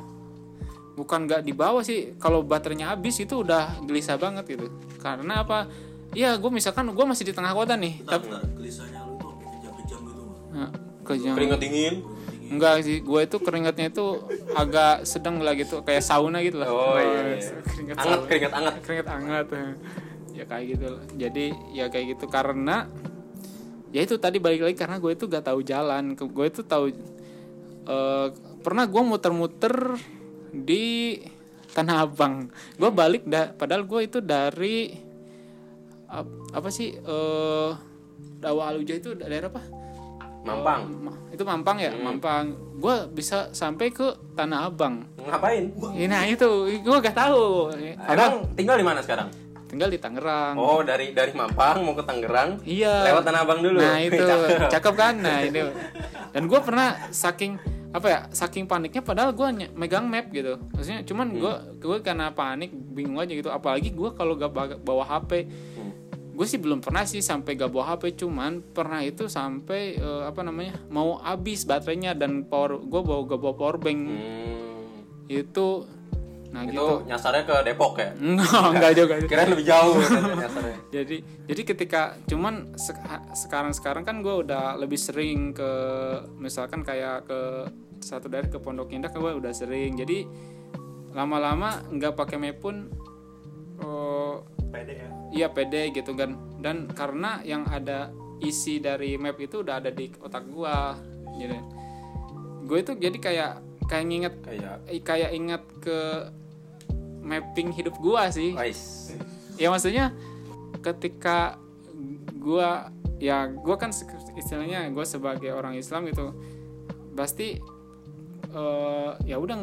bukan 0.95 1.27
nggak 1.27 1.43
dibawa 1.43 1.83
sih. 1.83 2.15
Kalau 2.17 2.47
baterainya 2.47 2.95
habis 2.95 3.19
itu 3.19 3.43
udah 3.43 3.83
gelisah 3.83 4.15
banget 4.17 4.55
gitu. 4.55 4.71
Karena 5.03 5.43
apa? 5.43 5.67
Iya, 6.13 6.37
gue 6.37 6.51
misalkan 6.53 6.87
gue 6.93 7.07
masih 7.09 7.25
di 7.25 7.33
tengah 7.33 7.57
kota 7.57 7.73
nih, 7.75 8.05
tapi 8.05 8.29
bentar. 8.29 8.45
Gelisahnya 8.55 9.02
Nah, 10.53 10.69
kejang- 11.03 11.35
Keringat 11.35 11.59
dingin. 11.59 11.95
Enggak 12.47 12.85
sih, 12.85 13.01
gue 13.01 13.21
itu 13.23 13.37
keringatnya 13.41 13.89
itu 13.89 14.07
agak 14.53 15.09
sedang 15.09 15.41
lah 15.41 15.57
gitu, 15.57 15.81
kayak 15.81 16.05
sauna 16.05 16.45
gitu 16.45 16.61
lah. 16.61 16.69
Oh, 16.69 16.95
iya, 16.95 17.41
iya. 17.41 17.59
keringat 17.65 17.97
Anget, 17.97 18.13
sauna. 18.13 18.27
keringat 18.29 18.53
anget. 18.53 18.75
Keringat 18.85 19.09
hangat. 19.09 19.47
Ya 20.33 20.45
kayak 20.45 20.65
gitu 20.69 20.87
lah. 20.91 21.05
Jadi 21.13 21.45
ya 21.73 21.89
kayak 21.89 22.07
gitu 22.13 22.25
karena 22.29 22.77
ya 23.89 24.01
itu 24.01 24.17
tadi 24.17 24.37
balik 24.37 24.63
lagi 24.63 24.77
karena 24.77 24.97
gue 24.97 25.13
itu 25.13 25.25
gak 25.27 25.45
tahu 25.45 25.61
jalan. 25.63 26.13
Gue 26.13 26.47
itu 26.47 26.61
tahu 26.63 26.93
eh, 27.83 28.27
pernah 28.61 28.85
gue 28.85 29.01
muter-muter 29.03 29.97
di 30.51 31.17
Tanah 31.73 32.05
Abang. 32.05 32.53
Gue 32.77 32.93
balik 32.93 33.25
dah, 33.25 33.49
padahal 33.49 33.89
gue 33.89 34.01
itu 34.05 34.21
dari 34.21 34.93
ap- 36.07 36.53
apa 36.53 36.69
sih 36.69 36.93
eh 36.93 37.71
Dawa 38.37 38.69
Aluja 38.69 38.93
itu 38.93 39.17
daerah 39.17 39.49
apa? 39.49 39.63
Mampang. 40.43 40.81
Ma- 41.01 41.19
itu 41.31 41.43
Mampang 41.43 41.77
ya, 41.79 41.91
Mampang. 41.95 42.45
Gue 42.77 43.07
bisa 43.09 43.49
sampai 43.51 43.89
ke 43.89 44.05
Tanah 44.33 44.67
Abang. 44.67 45.07
Ngapain? 45.17 45.71
Nah 46.03 46.23
itu, 46.27 46.49
gue 46.77 46.97
gak 47.01 47.15
tahu. 47.15 47.71
Emang 48.05 48.47
tinggal 48.53 48.77
di 48.77 48.85
mana 48.85 49.01
sekarang? 49.01 49.31
tinggal 49.65 49.89
di 49.89 49.97
Tangerang. 49.97 50.53
Oh, 50.55 50.85
dari 50.85 51.17
dari 51.17 51.33
Mampang 51.33 51.81
mau 51.81 51.97
ke 51.97 52.05
Tangerang. 52.05 52.61
Iya. 52.61 53.09
Lewat 53.09 53.25
Tanah 53.25 53.41
Abang 53.41 53.65
dulu. 53.65 53.81
Nah 53.81 53.97
itu, 53.99 54.21
Cakep. 54.73 54.93
kan? 54.93 55.17
Nah 55.17 55.41
itu. 55.41 55.65
Dan 56.29 56.45
gue 56.45 56.61
pernah 56.61 57.09
saking 57.09 57.57
apa 57.89 58.07
ya, 58.07 58.21
saking 58.29 58.69
paniknya 58.69 59.01
padahal 59.01 59.33
gue 59.33 59.49
megang 59.73 60.05
map 60.05 60.29
gitu. 60.29 60.61
Maksudnya 60.77 61.01
cuman 61.03 61.33
gue 61.33 61.55
gue 61.81 61.97
karena 62.01 62.29
panik 62.29 62.69
bingung 62.69 63.17
aja 63.17 63.33
gitu. 63.33 63.49
Apalagi 63.49 63.89
gue 63.89 64.13
kalau 64.13 64.37
gak 64.37 64.53
ba- 64.53 64.77
bawa 64.77 65.09
HP. 65.09 65.49
Gue 66.33 66.47
sih 66.49 66.57
belum 66.57 66.81
pernah 66.81 67.05
sih 67.05 67.21
sampai 67.21 67.61
gak 67.61 67.69
bawa 67.69 67.95
HP 67.95 68.25
cuman 68.25 68.65
pernah 68.73 69.05
itu 69.05 69.29
sampai 69.29 70.01
eh, 70.01 70.23
apa 70.25 70.41
namanya 70.41 70.81
mau 70.89 71.21
habis 71.21 71.69
baterainya 71.69 72.17
dan 72.17 72.49
power 72.49 72.81
gue 72.81 73.01
bawa 73.05 73.23
gak 73.29 73.41
bawa 73.41 73.55
power 73.55 73.77
bank. 73.79 74.01
Hmm. 74.09 74.61
itu 75.33 75.89
nah 76.53 76.69
itu 76.69 76.77
gitu. 76.77 77.09
nyasarnya 77.09 77.49
ke 77.49 77.57
Depok 77.65 77.97
ya? 77.97 78.13
Enggak 78.21 78.65
enggak 78.77 78.93
juga. 78.93 79.15
Kira 79.25 79.49
lebih 79.49 79.65
jauh 79.65 79.97
ya, 79.97 80.09
nyasarnya. 80.37 80.77
Jadi 81.01 81.17
jadi 81.49 81.63
ketika 81.65 82.03
cuman 82.29 82.77
sekarang 83.33 83.73
sekarang 83.73 84.05
kan 84.05 84.21
gue 84.21 84.35
udah 84.45 84.77
lebih 84.77 85.01
sering 85.01 85.57
ke 85.57 85.71
misalkan 86.37 86.85
kayak 86.85 87.25
ke 87.25 87.41
satu 88.05 88.29
dari 88.29 88.53
ke 88.53 88.61
Pondok 88.61 88.93
Indah 88.93 89.09
gue 89.09 89.33
udah 89.33 89.53
sering. 89.57 89.97
Jadi 89.97 90.29
lama-lama 91.13 91.81
nggak 91.93 92.13
pakai 92.17 92.37
map 92.41 92.61
pun 92.61 92.89
oh, 93.81 94.45
pede 94.73 94.93
ya. 94.97 95.09
Iya 95.31 95.47
pede 95.53 95.93
gitu 95.93 96.17
kan. 96.17 96.35
Dan 96.59 96.89
karena 96.91 97.45
yang 97.45 97.69
ada 97.69 98.09
isi 98.41 98.81
dari 98.81 99.21
map 99.21 99.39
itu 99.39 99.63
udah 99.63 99.79
ada 99.79 99.95
di 99.95 100.11
otak 100.19 100.51
gue 100.51 100.77
jadi 101.39 101.59
gue 102.67 102.79
itu 102.83 102.93
jadi 102.99 103.19
kayak 103.23 103.53
kayak 103.87 104.05
nginget 104.09 104.35
kayak 104.43 104.77
kayak 105.07 105.31
inget 105.31 105.63
ke 105.79 105.99
mapping 107.23 107.71
hidup 107.71 107.95
gua 108.03 108.29
sih. 108.35 108.53
Wais. 108.53 109.15
ya 109.57 109.71
maksudnya 109.71 110.11
ketika 110.83 111.57
gua 112.43 112.91
ya 113.23 113.47
gua 113.47 113.79
kan 113.79 113.95
istilahnya 114.35 114.91
gua 114.91 115.07
sebagai 115.07 115.55
orang 115.55 115.79
Islam 115.79 116.11
gitu 116.11 116.35
pasti 117.15 117.63
eh, 118.51 119.11
ya 119.29 119.37
udah 119.39 119.57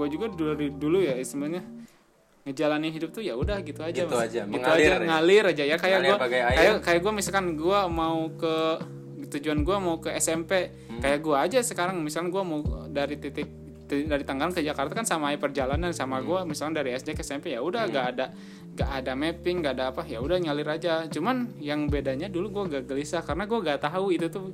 gue 0.00 0.06
juga 0.08 0.32
dari 0.32 0.72
dulu 0.72 1.02
ya 1.02 1.18
istilahnya 1.18 1.60
ngejalanin 2.42 2.88
hidup 2.88 3.10
tuh 3.10 3.20
ya 3.20 3.34
udah 3.34 3.60
gitu 3.60 3.80
aja 3.80 4.00
Gitu 4.00 4.16
aja, 4.16 4.40
gitu 4.42 4.50
mengalir 4.50 4.88
aja 4.88 4.96
ya. 4.96 5.06
ngalir 5.06 5.44
aja 5.46 5.64
ya 5.66 5.76
kayak 5.76 5.98
air. 5.98 6.16
kayak 6.18 6.74
kayak 6.80 7.00
gue 7.00 7.12
misalkan 7.12 7.46
gue 7.52 7.80
mau 7.86 8.18
ke 8.32 8.54
tujuan 9.30 9.60
gue 9.60 9.76
mau 9.78 9.96
ke 9.96 10.10
SMP 10.14 10.50
Hmm. 10.88 10.98
kayak 10.98 11.20
gue 11.20 11.36
aja 11.36 11.58
sekarang 11.60 11.98
misalkan 11.98 12.28
gue 12.28 12.42
mau 12.42 12.58
dari 12.86 13.14
titik 13.14 13.46
ti- 13.84 14.04
dari 14.04 14.22
Tangerang 14.22 14.50
ke 14.50 14.60
Jakarta 14.60 14.92
kan 14.92 15.04
sama 15.04 15.30
perjalanan 15.34 15.92
sama 15.92 16.18
Hmm. 16.18 16.26
gue 16.26 16.40
misalkan 16.48 16.74
dari 16.74 16.90
SD 16.92 17.12
ke 17.12 17.20
SMP 17.20 17.50
ya 17.50 17.60
udah 17.60 17.86
gak 17.86 18.06
ada 18.10 18.26
gak 18.72 18.90
ada 18.96 19.12
mapping 19.12 19.60
gak 19.60 19.74
ada 19.74 19.84
apa 19.90 20.02
ya 20.04 20.18
udah 20.18 20.36
ngalir 20.36 20.66
aja 20.66 21.04
cuman 21.06 21.54
yang 21.58 21.86
bedanya 21.86 22.26
dulu 22.26 22.48
gue 22.50 22.72
gak 22.72 22.84
gelisah 22.86 23.20
karena 23.20 23.44
gue 23.44 23.58
gak 23.60 23.80
tahu 23.82 24.10
itu 24.10 24.26
tuh 24.26 24.50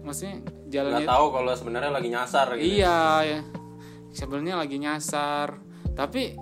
maksudnya 0.00 0.42
jalannya 0.68 1.06
tahu 1.06 1.26
kalau 1.30 1.52
sebenarnya 1.54 1.90
lagi 1.90 2.08
nyasar 2.10 2.46
gitu 2.54 2.76
Iya, 2.76 2.98
ya. 3.22 3.40
sebenarnya 4.10 4.56
lagi 4.58 4.76
nyasar. 4.76 5.48
Tapi 5.90 6.34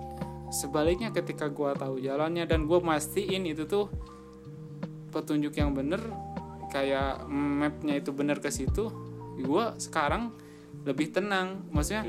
sebaliknya 0.53 1.09
ketika 1.09 1.49
gua 1.49 1.73
tahu 1.73 1.97
jalannya 1.97 2.45
dan 2.45 2.69
gua 2.69 2.77
mastiin 2.79 3.49
itu 3.49 3.65
tuh 3.65 3.89
petunjuk 5.09 5.53
yang 5.57 5.73
bener 5.73 6.01
kayak 6.69 7.25
mapnya 7.29 8.01
itu 8.01 8.09
bener 8.09 8.41
ke 8.41 8.49
situ, 8.49 8.89
gua 9.45 9.77
sekarang 9.77 10.33
lebih 10.85 11.13
tenang. 11.13 11.65
Maksudnya 11.69 12.05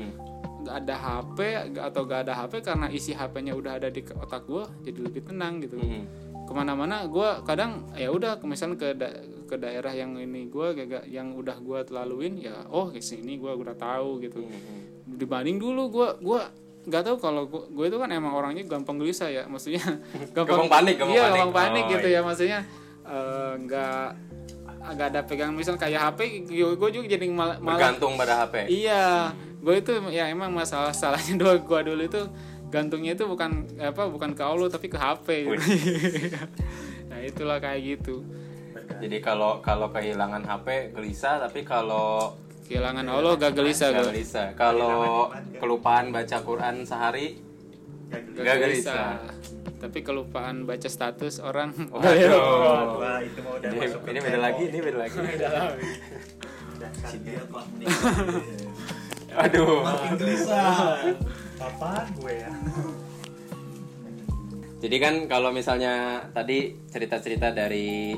nggak 0.65 0.75
ada 0.81 0.95
HP 0.97 1.37
atau 1.77 2.01
gak 2.09 2.19
ada 2.25 2.33
HP 2.33 2.65
karena 2.65 2.89
isi 2.89 3.13
HP-nya 3.13 3.53
udah 3.53 3.77
ada 3.77 3.93
di 3.93 4.01
otak 4.01 4.49
gua, 4.49 4.65
jadi 4.81 4.97
lebih 5.05 5.21
tenang 5.21 5.61
gitu. 5.61 5.77
Hmm. 5.77 6.09
Ke 6.45 6.51
mana-mana 6.53 7.05
gua 7.05 7.45
kadang 7.45 7.93
ya 7.93 8.09
udah 8.09 8.41
misalnya 8.41 8.77
ke 8.77 8.87
da- 8.97 9.17
ke 9.45 9.55
daerah 9.61 9.93
yang 9.93 10.17
ini 10.17 10.49
gua 10.49 10.73
gak 10.73 11.05
yang 11.05 11.37
udah 11.37 11.61
gua 11.61 11.85
laluin 11.85 12.41
ya 12.41 12.65
oh 12.73 12.89
ke 12.89 12.97
sini 12.97 13.37
gua 13.37 13.53
udah 13.53 13.77
tahu 13.77 14.17
gitu 14.25 14.41
Hmm. 14.41 15.05
dibanding 15.05 15.61
dulu 15.61 15.93
gua 15.93 16.17
gua 16.17 16.49
nggak 16.85 17.01
tahu 17.03 17.17
kalau 17.17 17.45
gua, 17.45 17.65
gua 17.67 17.85
itu 17.85 17.97
kan 17.97 18.09
emang 18.09 18.31
orangnya 18.31 18.63
gampang 18.63 18.95
gelisah 18.95 19.27
ya 19.27 19.43
maksudnya 19.45 19.81
Gampang 20.35 20.65
panik, 20.65 20.95
gampang 20.95 21.11
iya, 21.11 21.23
panik. 21.23 21.35
gampang 21.35 21.51
panik 21.51 21.83
Oh, 21.83 21.91
gitu 21.91 22.07
iya. 22.07 22.15
ya 22.15 22.21
maksudnya 22.21 22.59
eh, 23.03 23.51
nggak 23.59 24.05
nggak 24.85 25.07
ada 25.09 25.21
pegang 25.21 25.51
misal 25.51 25.75
kayak 25.75 25.97
HP 26.07 26.45
gue 26.45 26.89
juga 26.91 27.07
jadi 27.07 27.25
mal- 27.27 27.57
malah 27.57 27.89
bergantung 27.89 28.13
pada 28.15 28.45
HP 28.45 28.69
Iya, 28.69 29.33
gue 29.57 29.75
itu 29.75 29.91
ya 30.09 30.29
emang 30.29 30.53
masalah 30.53 30.93
salahnya 30.93 31.33
dua 31.41 31.57
gue 31.57 31.79
dulu 31.83 32.01
itu 32.01 32.21
gantungnya 32.67 33.13
itu 33.13 33.25
bukan 33.25 33.65
apa 33.79 34.05
bukan 34.05 34.31
ke 34.31 34.41
Allah 34.41 34.67
tapi 34.67 34.85
ke 34.85 34.97
HP. 34.97 35.27
gitu. 35.47 35.65
nah 37.09 37.17
itulah 37.19 37.57
kayak 37.57 37.81
gitu. 37.97 38.21
jadi 38.95 39.17
kalau 39.19 39.57
kalau 39.59 39.89
kehilangan 39.89 40.43
HP 40.43 40.93
gelisah 40.93 41.39
tapi 41.39 41.65
kalau 41.65 42.37
Kehilangan 42.65 43.05
Allah 43.05 43.33
gak 43.37 43.53
gelisah 43.53 43.93
Gak 43.93 44.09
gelisah. 44.09 44.47
Kalau 44.57 45.29
kelupaan 45.61 46.09
baca 46.09 46.37
Quran 46.41 46.81
sehari 46.81 47.37
gak 48.11 48.57
gelisah. 48.57 49.21
Tapi 49.77 50.01
kelupaan 50.01 50.65
baca 50.65 50.89
status 50.89 51.37
orang. 51.37 51.69
Waduh. 51.93 52.97
Wah, 52.97 53.21
itu 53.21 53.39
mau 53.45 53.53
udah 53.61 53.69
Ini, 53.69 53.77
masuk 53.85 54.01
ini 54.09 54.19
beda 54.19 54.39
lagi, 54.41 54.63
ini 54.65 54.79
beda 54.81 54.97
lagi. 54.97 55.17
Aduh. 59.35 59.83
makin 59.83 60.15
gelisah 60.15 60.95
Apaan 61.59 62.07
gue 62.19 62.33
ya? 62.35 62.51
Jadi 64.85 64.97
kan 65.01 65.15
kalau 65.25 65.49
misalnya 65.55 66.27
tadi 66.35 66.75
cerita-cerita 66.91 67.49
dari 67.55 68.13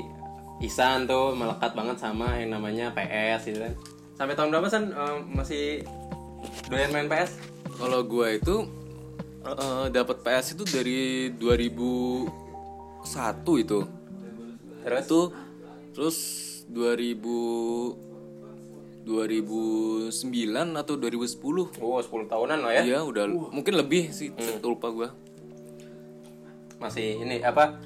Isan 0.58 1.06
tuh 1.06 1.38
melekat 1.38 1.70
banget 1.72 2.02
sama 2.02 2.34
yang 2.34 2.58
namanya 2.58 2.90
PS 2.90 3.46
gitu 3.46 3.62
kan. 3.62 3.74
Sampai 4.18 4.34
tahun 4.34 4.50
berapa 4.50 4.66
San 4.66 4.90
eh, 4.90 5.16
masih 5.30 5.86
doyan 6.66 6.90
main 6.90 7.06
PS? 7.06 7.38
Kalau 7.78 8.02
gua 8.02 8.34
itu 8.34 8.66
eh, 9.46 9.86
dapat 9.94 10.26
PS 10.26 10.58
itu 10.58 10.66
dari 10.66 11.30
2001 11.38 12.26
itu. 13.62 13.86
Terus 14.82 15.06
Itu 15.06 15.20
terus 15.94 16.18
2000 16.66 18.10
2009 19.06 20.12
atau 20.76 20.94
2010. 21.00 21.80
oh 21.80 21.96
10 22.02 22.28
tahunan 22.28 22.58
lah 22.60 22.72
ya. 22.74 22.82
Iya, 22.84 22.98
udah 23.08 23.24
mungkin 23.54 23.78
lebih 23.78 24.12
sih, 24.12 24.34
lupa 24.60 24.92
gua. 24.92 25.08
Masih 26.76 27.22
ini 27.22 27.40
apa? 27.40 27.80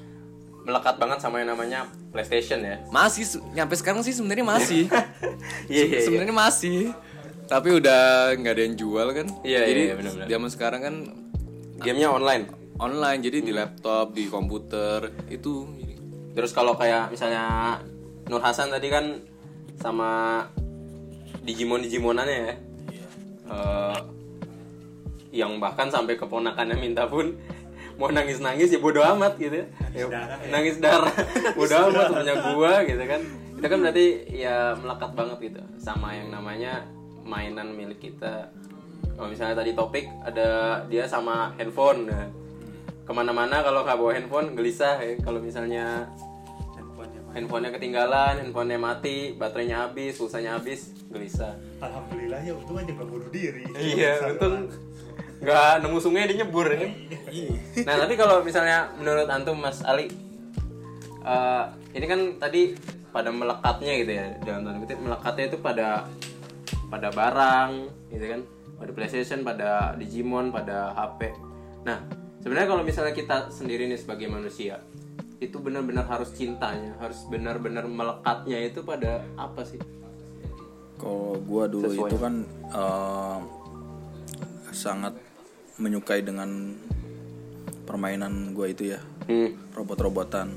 Melekat 0.63 0.95
banget 0.95 1.19
sama 1.19 1.43
yang 1.43 1.55
namanya 1.55 1.85
PlayStation 2.15 2.63
ya. 2.63 2.79
Masih 2.87 3.27
nyampe 3.51 3.75
sekarang 3.75 4.01
sih 4.01 4.15
sebenarnya 4.15 4.45
masih. 4.45 4.83
Iya 5.67 5.83
iya. 5.83 5.99
iya. 5.99 6.05
sebenarnya 6.07 6.35
masih. 6.35 6.95
Tapi 7.51 7.69
udah 7.75 8.31
nggak 8.39 8.53
ada 8.55 8.63
yang 8.63 8.75
jual 8.79 9.07
kan. 9.11 9.27
Iya, 9.43 9.59
iya, 9.59 9.67
Jadi 9.67 9.81
iya, 9.83 9.93
benar-benar. 9.99 10.27
zaman 10.31 10.49
sekarang 10.51 10.81
kan 10.81 10.95
Gamenya 11.83 12.09
online. 12.15 12.43
online 12.79 13.19
jadi 13.19 13.43
di 13.43 13.51
laptop, 13.51 14.15
di 14.15 14.31
komputer 14.31 15.11
itu 15.27 15.67
Terus 16.33 16.51
kalau 16.51 16.73
kayak 16.73 17.13
misalnya 17.13 17.77
Nur 18.25 18.41
Hasan 18.41 18.73
tadi 18.73 18.89
kan 18.89 19.21
sama 19.77 20.41
Digimon 21.45 21.85
Digimonannya 21.85 22.37
ya. 22.39 22.55
Eh, 23.53 23.97
yang 25.33 25.57
bahkan 25.57 25.89
sampai 25.89 26.17
keponakannya 26.17 26.77
minta 26.77 27.09
pun 27.09 27.33
mau 27.99 28.09
nangis 28.09 28.41
nangis 28.41 28.73
ya 28.73 28.79
bodo 28.81 29.01
amat 29.01 29.37
gitu 29.37 29.63
ya. 29.63 29.67
Ya, 29.93 30.05
darah 30.09 30.37
ya. 30.41 30.49
nangis 30.49 30.75
darah 30.81 31.15
bodo 31.57 31.75
amat 31.89 32.05
punya 32.13 32.35
gua 32.51 32.73
gitu 32.85 33.03
kan 33.05 33.21
itu 33.53 33.67
kan 33.71 33.79
berarti 33.79 34.05
ya 34.33 34.75
melekat 34.75 35.11
banget 35.15 35.37
gitu 35.39 35.61
sama 35.79 36.11
yang 36.11 36.27
namanya 36.33 36.83
mainan 37.23 37.71
milik 37.71 38.01
kita 38.01 38.51
kalau 39.15 39.29
misalnya 39.29 39.55
tadi 39.55 39.71
topik 39.77 40.09
ada 40.25 40.81
dia 40.89 41.05
sama 41.05 41.53
handphone 41.55 42.09
nah. 42.09 42.27
ke 43.03 43.11
mana-mana 43.13 43.61
kalau 43.61 43.85
nggak 43.85 43.99
bawa 43.99 44.11
handphone 44.15 44.47
gelisah 44.57 44.99
ya 44.99 45.15
kalau 45.21 45.39
misalnya 45.39 46.07
Handphonenya 47.33 47.73
ketinggalan 47.73 48.37
handphonenya 48.45 48.77
mati 48.77 49.33
baterainya 49.33 49.89
habis 49.89 50.21
pulsanya 50.21 50.53
habis 50.53 50.93
gelisah 51.09 51.57
Alhamdulillah 51.81 52.45
ya 52.45 52.53
untung 52.53 52.77
aja 52.77 52.93
gak 52.93 53.09
bunuh 53.09 53.29
diri. 53.33 53.65
iya 53.73 54.21
untung. 54.29 54.69
Nggak 55.43 55.83
nemu 55.83 55.97
sungai 55.99 56.23
dia 56.31 56.39
nyebur 56.39 56.71
kan 56.71 56.91
nah 57.83 57.95
tapi 57.99 58.13
kalau 58.15 58.39
misalnya 58.39 58.87
menurut 58.95 59.27
antum 59.27 59.59
mas 59.59 59.83
Ali 59.83 60.07
eh, 61.23 61.63
ini 61.93 62.05
kan 62.07 62.19
tadi 62.39 62.73
pada 63.13 63.29
melekatnya 63.29 63.93
gitu 64.01 64.11
ya 64.15 64.25
dalam 64.41 64.65
tanda 64.65 64.79
kutip 64.81 64.97
melekatnya 64.97 65.45
itu 65.51 65.57
pada 65.61 66.09
pada 66.89 67.09
barang 67.13 67.71
gitu 68.09 68.25
kan? 68.25 68.41
Pada 68.73 68.91
PlayStation 68.93 69.45
pada 69.45 69.93
Digimon 69.99 70.49
pada 70.49 70.95
HP 70.97 71.29
nah 71.83 71.99
sebenarnya 72.39 72.67
kalau 72.71 72.83
misalnya 72.87 73.13
kita 73.13 73.51
sendiri 73.51 73.85
nih 73.91 73.99
sebagai 73.99 74.31
manusia 74.31 74.79
itu 75.43 75.59
benar-benar 75.59 76.07
harus 76.07 76.31
cintanya 76.31 76.95
harus 77.03 77.27
benar-benar 77.27 77.83
melekatnya 77.83 78.63
itu 78.63 78.79
pada 78.79 79.27
apa 79.35 79.67
sih? 79.67 79.75
Kalau 80.95 81.35
gua 81.43 81.67
dulu 81.67 81.91
Sesuai. 81.91 82.07
itu 82.07 82.15
kan 82.15 82.33
eh, 82.71 83.39
sangat 84.71 85.13
menyukai 85.77 86.21
dengan 86.21 86.77
permainan 87.83 88.53
gua 88.53 88.69
itu 88.69 88.93
ya, 88.93 89.01
hmm. 89.27 89.73
robot-robotan. 89.73 90.53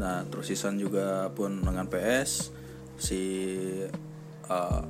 Nah, 0.00 0.24
terus 0.32 0.48
Isan 0.48 0.80
juga 0.80 1.28
pun 1.36 1.60
dengan 1.60 1.84
PS, 1.84 2.48
si 2.96 3.20
eh, 4.48 4.82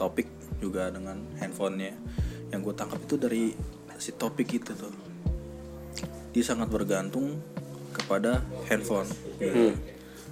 Topik 0.00 0.28
juga 0.60 0.88
dengan 0.88 1.20
handphonenya. 1.40 1.92
Yang 2.48 2.60
gue 2.64 2.74
tangkap 2.76 3.00
itu 3.04 3.16
dari 3.20 3.44
si 4.00 4.16
Topik 4.16 4.48
itu 4.48 4.72
tuh. 4.72 4.92
Dia 6.32 6.44
sangat 6.44 6.72
bergantung 6.72 7.36
kepada 7.92 8.40
handphone. 8.68 9.08
gitu. 9.36 9.76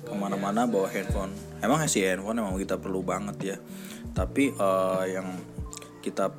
Ke 0.09 0.13
mana-mana 0.17 0.65
bawa 0.65 0.89
handphone. 0.89 1.37
Emang 1.61 1.85
sih 1.85 2.01
handphone 2.01 2.41
emang 2.41 2.57
kita 2.57 2.81
perlu 2.81 3.05
banget 3.05 3.37
ya. 3.45 3.57
Tapi 4.17 4.57
eh, 4.57 5.05
yang 5.13 5.37
kita 6.01 6.33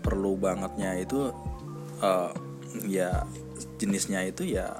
perlu 0.00 0.34
bangetnya 0.36 0.96
itu 0.96 1.30
eh, 2.00 2.30
ya 2.86 3.24
jenisnya 3.78 4.22
itu 4.26 4.46
ya 4.46 4.78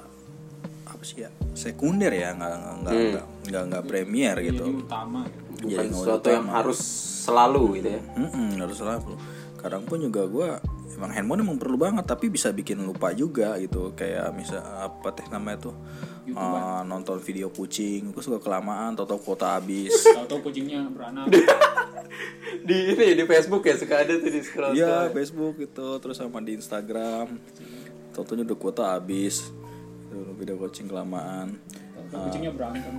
apa 0.87 1.03
sih 1.03 1.23
ya? 1.23 1.29
Sekunder 1.53 2.11
ya 2.11 2.35
nggak 2.35 2.53
nggak 2.53 2.75
nggak 2.83 2.93
nggak 2.93 3.25
nggak 3.49 3.63
nggak 3.71 3.83
premier 3.87 4.35
gitu. 4.43 4.65
Jadi 4.65 4.83
utama 4.83 5.19
gitu. 5.27 5.51
bukan 5.59 5.83
Jadi 5.85 5.93
sesuatu 5.95 6.27
yang 6.27 6.45
utama. 6.47 6.57
harus 6.59 6.79
selalu 7.25 7.63
gitu 7.79 7.89
ya? 7.93 8.01
Mm-mm, 8.15 8.49
harus 8.59 8.77
selalu 8.79 9.13
kadang 9.59 9.83
pun 9.83 9.99
juga 9.99 10.23
gue 10.23 10.49
emang 10.95 11.11
handphone 11.11 11.43
emang 11.43 11.59
perlu 11.59 11.77
banget 11.77 12.07
tapi 12.07 12.31
bisa 12.31 12.49
bikin 12.55 12.79
lupa 12.81 13.11
juga 13.11 13.59
gitu. 13.59 13.91
Kayak 13.93 14.31
misal 14.31 14.63
apa 14.63 15.11
teh 15.11 15.27
namanya 15.27 15.69
tuh 15.69 15.75
eh, 16.31 16.81
nonton 16.87 17.19
video 17.19 17.51
kucing 17.51 18.15
gue 18.15 18.23
suka 18.23 18.39
kelamaan 18.39 18.95
tau 18.95 19.19
kuota 19.19 19.59
habis. 19.59 19.91
Tahu-tahu 20.15 20.49
kucingnya 20.49 20.87
beranak. 20.89 21.27
di 22.69 22.95
ini 22.95 23.13
di 23.13 23.23
Facebook 23.27 23.63
ya 23.67 23.75
suka 23.77 24.01
ada 24.01 24.17
tuh 24.17 24.31
di 24.31 24.41
scroll 24.41 24.73
Iya 24.73 25.13
Facebook 25.13 25.55
itu 25.59 25.87
terus 25.99 26.15
sama 26.17 26.39
di 26.39 26.55
Instagram. 26.55 27.35
Tentunya 28.15 28.43
udah 28.47 28.57
kuota 28.57 28.83
habis. 28.95 29.51
Udah 30.09 30.35
video 30.39 30.55
kucing 30.55 30.87
kelamaan. 30.87 31.59
Tahu-tahu 31.93 32.31
kucingnya 32.31 32.51
berantem. 32.55 32.95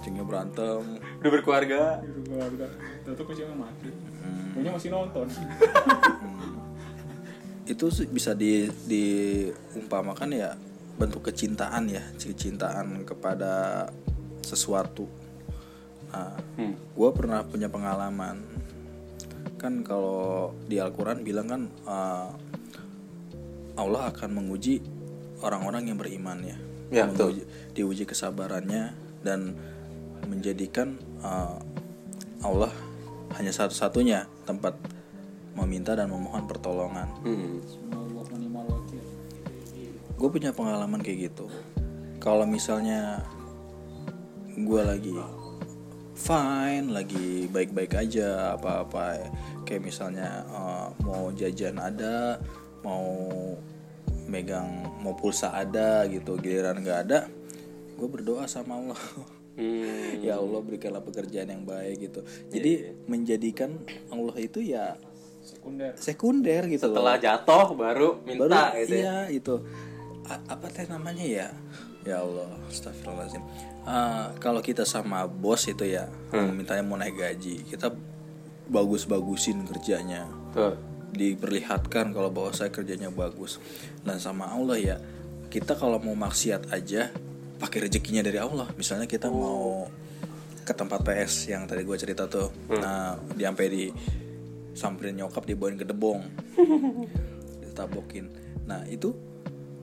Kucingnya 0.00 0.24
berantem. 0.26 0.80
Udah 1.22 1.30
berkeluarga. 1.30 1.82
Di 2.04 2.22
keluarga. 2.26 2.66
Tahu-tahu 3.06 3.26
kucingnya 3.32 3.56
mati. 3.56 4.09
Hmm. 4.50 4.54
Punya 4.58 4.70
masih 4.74 4.90
nonton. 4.90 5.30
Itu 7.70 7.86
bisa 8.10 8.34
di 8.34 8.66
diumpamakan 8.66 10.30
ya 10.34 10.58
bentuk 10.98 11.30
kecintaan 11.32 11.88
ya 11.88 12.02
kecintaan 12.20 13.08
kepada 13.08 13.88
sesuatu 14.44 15.08
nah, 16.12 16.36
gue 16.92 17.10
pernah 17.16 17.40
punya 17.40 17.72
pengalaman 17.72 18.36
kan 19.56 19.80
kalau 19.80 20.52
di 20.68 20.76
Al-Quran 20.76 21.24
bilang 21.24 21.48
kan 21.48 21.62
eh, 21.88 22.28
Allah 23.80 24.12
akan 24.12 24.30
menguji 24.34 24.82
orang-orang 25.40 25.88
yang 25.88 25.96
beriman 25.96 26.36
ya, 26.44 26.56
Ya, 26.92 27.08
betul. 27.08 27.32
Menguji- 27.32 27.46
diuji 27.72 28.04
kesabarannya 28.04 28.92
dan 29.24 29.56
menjadikan 30.28 31.00
eh, 31.24 31.56
Allah 32.44 32.72
hanya 33.38 33.52
satu-satunya 33.54 34.26
tempat 34.48 34.74
meminta 35.54 35.94
dan 35.94 36.10
memohon 36.10 36.46
pertolongan. 36.46 37.06
Hmm. 37.22 37.58
Gue 40.20 40.28
punya 40.28 40.52
pengalaman 40.52 41.00
kayak 41.00 41.32
gitu. 41.32 41.46
Kalau 42.20 42.44
misalnya 42.44 43.24
gue 44.60 44.82
lagi 44.82 45.16
fine 46.20 46.92
lagi 46.92 47.48
baik-baik 47.48 47.96
aja 47.96 48.52
apa-apa 48.52 49.32
kayak 49.64 49.80
misalnya 49.80 50.44
eh, 50.44 50.86
mau 51.00 51.32
jajan 51.32 51.80
ada 51.80 52.36
mau 52.84 53.24
megang 54.28 54.84
mau 55.00 55.16
pulsa 55.16 55.56
ada 55.56 56.04
gitu 56.12 56.36
giliran 56.36 56.84
nggak 56.84 57.00
ada 57.08 57.20
gue 57.96 58.08
berdoa 58.08 58.44
sama 58.44 58.76
Allah 58.76 59.00
Hmm. 59.50 60.22
ya 60.22 60.38
Allah 60.38 60.60
berikanlah 60.62 61.02
pekerjaan 61.02 61.48
yang 61.48 61.64
baik 61.64 62.08
gitu. 62.08 62.20
Jadi 62.48 62.96
menjadikan 63.04 63.76
Allah 64.08 64.36
itu 64.36 64.62
ya 64.62 64.94
Sekunder. 65.40 65.92
sekunder 65.96 66.62
gitu 66.66 66.86
loh. 66.86 66.96
Setelah 66.96 67.16
jatuh 67.16 67.66
baru 67.74 68.08
minta 68.22 68.46
baru 68.46 68.78
gitu 68.78 68.94
ya. 68.94 69.00
iya 69.00 69.16
itu 69.28 69.54
A- 70.24 70.44
apa 70.48 70.70
teh 70.70 70.86
namanya 70.86 71.24
ya? 71.24 71.48
Ya 72.00 72.22
Allah 72.22 72.48
Astagfirullahaladzim. 72.70 73.44
Ah, 73.82 74.32
kalau 74.38 74.60
kita 74.60 74.84
sama 74.84 75.24
bos 75.26 75.66
itu 75.66 75.84
ya 75.84 76.08
mintanya 76.32 76.80
mau 76.80 76.96
naik 76.96 77.16
gaji 77.16 77.64
kita 77.66 77.92
bagus-bagusin 78.66 79.66
kerjanya. 79.66 80.28
Tuh 80.52 80.76
diperlihatkan 81.10 82.14
kalau 82.14 82.30
bahwa 82.30 82.54
saya 82.54 82.70
kerjanya 82.70 83.10
bagus. 83.10 83.58
Dan 84.00 84.16
sama 84.16 84.46
Allah 84.46 84.78
ya 84.78 84.96
kita 85.50 85.74
kalau 85.74 85.98
mau 85.98 86.14
maksiat 86.14 86.70
aja 86.70 87.10
pakai 87.60 87.86
rezekinya 87.86 88.24
dari 88.24 88.40
Allah. 88.40 88.72
Misalnya 88.72 89.04
kita 89.04 89.28
mau 89.28 89.84
ke 90.64 90.72
tempat 90.72 91.04
PS 91.04 91.52
yang 91.52 91.68
tadi 91.68 91.84
gue 91.84 91.96
cerita 92.00 92.24
tuh. 92.24 92.48
Nah 92.72 93.20
di 93.36 93.44
sampai 93.44 93.66
di 93.68 93.84
samperin 94.72 95.20
nyokap 95.20 95.44
dibawain 95.44 95.76
ke 95.76 95.84
debong. 95.84 96.24
Ditabokin. 97.62 98.32
Nah 98.64 98.88
itu 98.88 99.12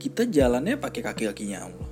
kita 0.01 0.25
jalannya 0.25 0.81
pakai 0.81 1.05
kaki 1.05 1.29
kakinya 1.29 1.69
Allah. 1.69 1.89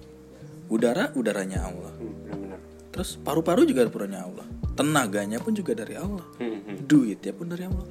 Udara 0.66 1.14
udaranya 1.14 1.70
Allah. 1.70 1.94
Hmm, 2.02 2.58
terus 2.90 3.22
paru-paru 3.22 3.70
juga 3.70 3.86
punya 3.86 4.26
Allah. 4.26 4.46
Tenaganya 4.74 5.38
pun 5.38 5.54
juga 5.54 5.78
dari 5.78 5.94
Allah. 5.94 6.26
Hmm, 6.42 6.66
hmm. 6.66 6.78
duitnya 6.90 7.34
pun 7.38 7.46
dari 7.46 7.70
Allah. 7.70 7.86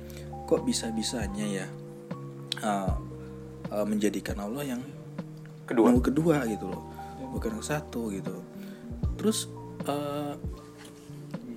Kok 0.45 0.67
bisa 0.67 0.91
bisanya 0.91 1.47
ya 1.47 1.67
uh, 2.61 2.93
uh, 3.71 3.87
menjadikan 3.87 4.37
Allah 4.43 4.77
yang 4.77 4.83
kedua. 5.65 5.95
kedua 6.03 6.37
gitu 6.51 6.69
loh 6.69 6.94
bukan 7.29 7.61
yang 7.61 7.67
satu 7.67 8.13
gitu. 8.13 8.45
Terus 9.21 9.49
uh, 9.89 10.37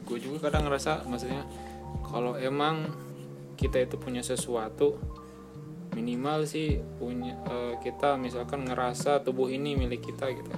gue 0.08 0.18
juga 0.24 0.48
kadang 0.48 0.72
ngerasa 0.72 1.04
maksudnya 1.04 1.44
kalau 2.08 2.40
emang 2.40 2.88
kita 3.60 3.84
itu 3.84 4.00
punya 4.00 4.24
sesuatu 4.24 4.96
minimal 5.98 6.46
sih 6.46 6.78
punya 7.02 7.34
eh, 7.50 7.74
kita 7.82 8.22
misalkan 8.22 8.70
ngerasa 8.70 9.26
tubuh 9.26 9.50
ini 9.50 9.74
milik 9.74 10.06
kita 10.06 10.30
gitu. 10.30 10.54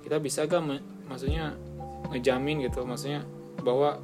Kita 0.00 0.16
bisa 0.16 0.48
gak 0.48 0.64
me- 0.64 0.82
maksudnya 1.06 1.54
ngejamin 2.08 2.64
gitu 2.64 2.82
maksudnya 2.88 3.22
bahwa 3.60 4.00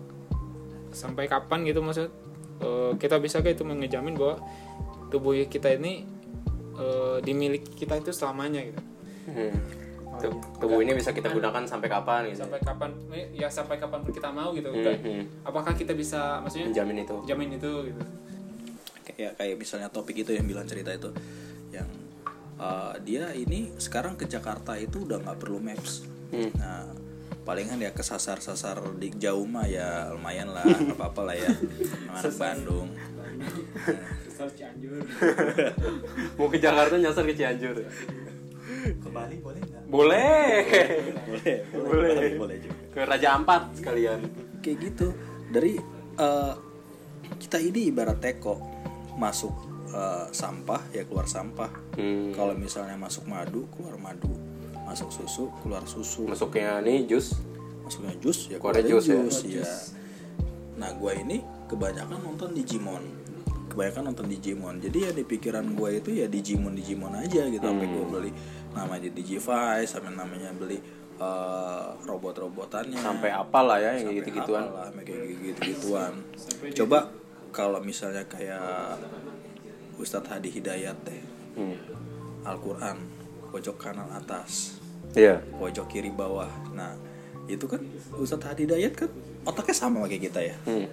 sampai 0.92 1.24
kapan 1.24 1.64
gitu 1.64 1.80
maksud 1.80 2.12
eh, 2.60 2.92
kita 3.00 3.16
bisa 3.16 3.40
gak 3.40 3.56
itu 3.56 3.64
ngejamin 3.64 4.14
bahwa 4.14 4.44
tubuh 5.08 5.32
kita 5.48 5.72
ini 5.72 6.04
eh, 6.76 7.18
dimiliki 7.24 7.72
kita 7.72 7.98
itu 7.98 8.12
selamanya 8.12 8.60
gitu. 8.60 8.82
Hmm. 9.32 9.56
Tuh, 10.16 10.32
tubuh 10.56 10.80
ini 10.80 10.92
bisa 10.92 11.10
kita 11.10 11.28
gunakan 11.28 11.62
sampai 11.62 11.86
kapan 11.86 12.20
gitu. 12.26 12.42
Sampai 12.42 12.58
kapan? 12.58 12.90
Ya 13.32 13.48
sampai 13.48 13.76
kapan 13.76 14.00
pun 14.00 14.10
kita 14.10 14.28
mau 14.28 14.50
gitu. 14.50 14.68
Hmm, 14.68 14.78
Enggak- 14.80 15.00
hmm. 15.02 15.22
apakah 15.44 15.72
kita 15.72 15.92
bisa 15.92 16.40
maksudnya 16.40 16.72
menjamin 16.72 17.04
itu. 17.04 17.16
jamin 17.24 17.48
itu 17.52 17.72
gitu? 17.86 18.00
Kayak 19.06 19.32
kayak 19.36 19.56
misalnya 19.56 19.88
topik 19.88 20.16
itu 20.16 20.32
yang 20.32 20.44
bilang 20.44 20.64
cerita 20.64 20.90
itu. 20.90 21.12
Yang 21.68 21.88
uh, 22.56 22.96
dia 23.00 23.32
ini 23.32 23.72
sekarang 23.76 24.16
ke 24.16 24.24
Jakarta 24.24 24.76
itu 24.76 25.04
udah 25.04 25.20
nggak 25.20 25.38
perlu 25.38 25.60
maps. 25.60 26.04
Hmm. 26.26 26.50
nah 26.58 26.82
palingan 27.46 27.78
ya 27.78 27.94
kesasar-sasar 27.94 28.98
di 28.98 29.14
jauh 29.14 29.46
mah 29.46 29.70
ya 29.70 30.10
lumayan 30.10 30.50
lah 30.50 30.66
nggak 30.84 30.98
apa-apa 30.98 31.22
lah 31.22 31.36
ya. 31.36 31.50
Anak 32.10 32.34
Bandung. 32.34 32.88
Kesal 34.26 34.48
Cianjur. 34.52 35.04
Mau 36.40 36.48
ke 36.48 36.58
Jakarta 36.58 36.96
nyasar 36.96 37.24
ke 37.24 37.36
Cianjur 37.36 37.76
Ke 38.98 39.08
Bali 39.08 39.36
boleh 39.38 39.60
nggak? 39.62 39.82
boleh. 39.86 40.50
Boleh 41.26 41.56
Boleh. 41.70 42.30
boleh. 42.34 42.56
Juga. 42.58 42.74
Ke 42.90 43.00
Raja 43.06 43.28
Ampat 43.34 43.62
sekalian. 43.78 44.20
Kayak 44.60 44.76
gitu. 44.90 45.08
Dari 45.48 45.78
eh, 46.18 46.54
kita 47.38 47.62
ini 47.62 47.88
ibarat 47.88 48.18
teko. 48.18 48.58
Masuk 49.16 49.54
eh, 49.90 50.26
sampah 50.30 50.82
ya 50.90 51.06
keluar 51.06 51.24
sampah. 51.24 51.70
Hmm. 51.96 52.28
kalau 52.36 52.52
misalnya 52.52 52.92
masuk 53.00 53.24
madu 53.24 53.64
keluar 53.72 53.96
madu. 53.96 54.28
Masuk 54.84 55.08
susu 55.08 55.48
keluar 55.64 55.80
susu. 55.88 56.28
Masuknya 56.28 56.82
nih 56.84 57.08
jus? 57.08 57.38
Masuknya 57.86 58.12
jus 58.20 58.50
ya 58.52 58.60
keluar 58.60 58.76
jus 58.82 59.04
ya? 59.08 59.16
jus 59.24 59.38
ya. 59.48 59.64
Nah 60.76 60.92
gue 60.92 61.12
ini 61.16 61.40
kebanyakan 61.66 62.20
nonton 62.20 62.52
Digimon 62.52 63.15
kebanyakan 63.76 64.02
nonton 64.08 64.26
Digimon 64.32 64.80
jadi 64.80 64.98
ya 64.98 65.10
di 65.12 65.28
pikiran 65.28 65.68
gue 65.76 66.00
itu 66.00 66.10
ya 66.16 66.26
Digimon 66.32 66.72
Digimon 66.72 67.12
aja 67.12 67.44
gitu 67.44 67.60
sampai 67.60 67.86
gue 67.92 68.04
beli 68.08 68.32
namanya 68.72 69.08
Digivice 69.12 69.84
sampai 69.92 70.16
namanya 70.16 70.48
beli 70.56 70.80
eh, 71.20 71.88
robot-robotannya 72.08 72.96
sampai 72.96 73.36
apa 73.36 73.60
lah 73.60 73.76
ya 73.76 74.00
yang 74.00 74.08
Sampai 74.08 74.16
gitu 74.24 74.30
gituan 74.40 74.64
apalah, 74.64 74.88
kayak 75.04 75.24
gitu-gituan. 75.40 76.12
Coba 76.72 76.98
kalau 77.52 77.80
misalnya 77.80 78.24
kayak 78.28 79.00
Ustadz 79.96 80.28
Hadi 80.28 80.52
Hidayat 80.52 80.96
deh, 81.08 81.20
hmm. 81.56 81.76
Al-Quran, 82.44 83.00
pojok 83.48 83.76
kanan 83.80 84.12
atas, 84.12 84.76
iya 85.16 85.40
pojok 85.56 85.88
kiri 85.88 86.12
bawah. 86.12 86.52
Nah, 86.76 86.92
itu 87.48 87.64
kan 87.64 87.80
Ustadz 88.20 88.44
Hadi 88.44 88.68
Hidayat 88.68 88.92
kan 88.92 89.08
otaknya 89.48 89.72
sama 89.72 90.04
kayak 90.04 90.28
kita 90.28 90.40
ya. 90.44 90.56
Hmm. 90.68 90.84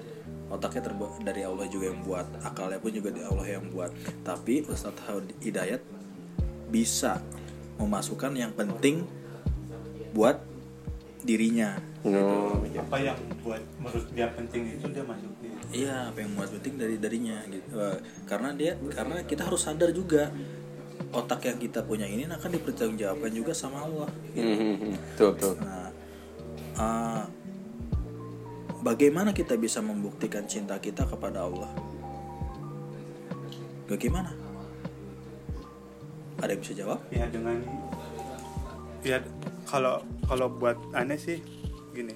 Otaknya 0.52 0.92
terbuat 0.92 1.24
dari 1.24 1.42
Allah 1.48 1.66
juga 1.72 1.90
yang 1.90 2.02
buat, 2.04 2.28
akalnya 2.44 2.78
pun 2.78 2.92
juga 2.94 3.10
dari 3.10 3.26
Allah 3.26 3.48
yang 3.48 3.66
buat. 3.74 3.92
Tapi 4.22 4.68
Ustadz 4.68 5.32
Hidayat 5.42 5.82
bisa 6.70 7.22
memasukkan 7.78 8.34
yang 8.34 8.54
penting 8.54 9.06
buat 10.14 10.42
dirinya. 11.26 11.80
no 12.04 12.52
Apa 12.60 12.98
yang 13.00 13.18
buat 13.42 13.64
menurut 13.80 14.08
dia 14.12 14.28
penting 14.36 14.78
itu 14.78 14.86
dia 14.92 15.04
masukin. 15.08 15.52
Iya, 15.72 16.12
apa 16.12 16.18
yang 16.22 16.32
buat 16.36 16.50
penting 16.60 16.74
dari 16.78 16.96
darinya 17.00 17.38
gitu. 17.48 17.70
Eh, 17.80 17.98
karena 18.28 18.50
dia 18.54 18.76
karena 18.94 19.24
kita 19.24 19.48
harus 19.48 19.64
sadar 19.64 19.90
juga 19.96 20.30
otak 21.14 21.46
yang 21.50 21.58
kita 21.58 21.86
punya 21.86 22.06
ini 22.06 22.26
akan 22.28 22.50
dipertanggungjawabkan 22.60 23.32
juga 23.32 23.54
sama 23.56 23.88
Allah. 23.88 24.10
Hmm, 24.36 24.56
hmm, 24.58 24.76
hmm. 24.78 24.94
tuh 25.18 25.32
tuh 25.40 25.56
Nah, 25.62 25.90
eh, 26.78 27.24
bagaimana 28.84 29.32
kita 29.32 29.56
bisa 29.56 29.80
membuktikan 29.80 30.44
cinta 30.46 30.76
kita 30.78 31.08
kepada 31.08 31.48
Allah? 31.48 31.72
Bagaimana? 33.88 34.44
ada 36.44 36.52
yang 36.52 36.62
bisa 36.62 36.76
jawab 36.76 37.00
ya 37.08 37.26
dengan 37.32 37.64
ya 39.00 39.24
kalau 39.64 40.04
kalau 40.28 40.52
buat 40.52 40.76
aneh 40.92 41.16
sih 41.16 41.40
gini 41.96 42.12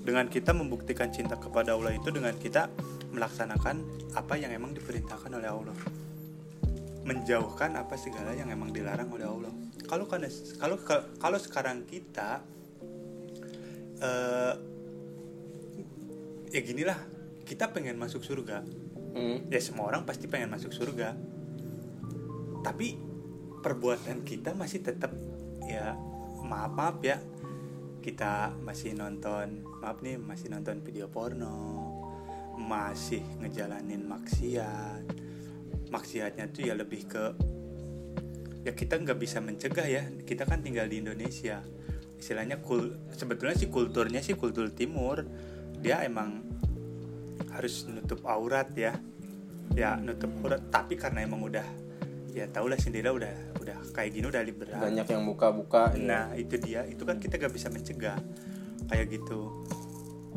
dengan 0.00 0.32
kita 0.32 0.56
membuktikan 0.56 1.12
cinta 1.12 1.36
kepada 1.36 1.76
Allah 1.76 1.92
itu 1.92 2.08
dengan 2.08 2.32
kita 2.40 2.72
melaksanakan 3.12 3.84
apa 4.16 4.34
yang 4.40 4.56
emang 4.56 4.72
diperintahkan 4.72 5.28
oleh 5.28 5.50
Allah 5.52 5.76
menjauhkan 7.04 7.76
apa 7.76 8.00
segala 8.00 8.32
yang 8.32 8.48
emang 8.48 8.72
dilarang 8.72 9.12
oleh 9.12 9.28
Allah 9.28 9.52
kalau 9.84 10.08
kan 10.08 10.24
kalau 10.56 10.80
kalau 11.20 11.36
sekarang 11.36 11.84
kita 11.84 12.40
eh 14.00 14.54
ya 16.50 16.60
ginilah 16.66 16.98
kita 17.46 17.70
pengen 17.70 17.98
masuk 17.98 18.22
surga. 18.22 18.62
Hmm. 19.10 19.50
ya 19.50 19.58
semua 19.58 19.90
orang 19.90 20.06
pasti 20.06 20.30
pengen 20.30 20.54
masuk 20.54 20.70
surga. 20.70 21.18
Tapi 22.62 22.94
perbuatan 23.58 24.22
kita 24.22 24.54
masih 24.54 24.86
tetap 24.86 25.10
ya 25.66 25.98
maaf 26.46 26.70
maaf 26.70 26.98
ya. 27.02 27.18
Kita 28.00 28.54
masih 28.62 28.94
nonton 28.94 29.66
maaf 29.82 29.98
nih 29.98 30.14
masih 30.18 30.54
nonton 30.54 30.78
video 30.82 31.10
porno. 31.10 31.90
Masih 32.54 33.22
ngejalanin 33.42 34.06
maksiat. 34.06 35.04
Maksiatnya 35.90 36.54
tuh 36.54 36.70
ya 36.70 36.78
lebih 36.78 37.10
ke 37.10 37.24
ya 38.62 38.76
kita 38.76 38.94
nggak 38.94 39.18
bisa 39.18 39.42
mencegah 39.42 39.86
ya. 39.90 40.06
Kita 40.22 40.46
kan 40.46 40.62
tinggal 40.62 40.86
di 40.86 41.02
Indonesia. 41.02 41.66
Istilahnya 42.14 42.62
kul 42.62 42.94
sebetulnya 43.10 43.58
sih 43.58 43.66
kulturnya 43.66 44.22
sih 44.22 44.38
kultur 44.38 44.70
timur 44.70 45.26
dia 45.80 46.04
emang 46.04 46.44
harus 47.56 47.88
nutup 47.88 48.20
aurat 48.28 48.68
ya. 48.76 48.96
Ya 49.72 49.96
nutup 49.96 50.30
aurat. 50.44 50.60
Tapi 50.68 50.94
karena 51.00 51.24
emang 51.24 51.40
udah 51.44 51.64
ya 52.30 52.46
tau 52.46 52.70
lah 52.70 52.78
sendiri 52.78 53.10
udah 53.10 53.58
udah 53.58 53.76
kayak 53.96 54.14
gini 54.14 54.26
udah 54.28 54.42
liberal. 54.44 54.80
Banyak 54.80 55.06
yang 55.08 55.24
buka-buka 55.26 55.96
ya. 55.96 56.00
nah 56.00 56.24
itu 56.36 56.60
dia. 56.60 56.84
Itu 56.86 57.02
kan 57.08 57.18
kita 57.18 57.40
gak 57.40 57.52
bisa 57.52 57.72
mencegah. 57.72 58.20
Kayak 58.86 59.20
gitu. 59.20 59.64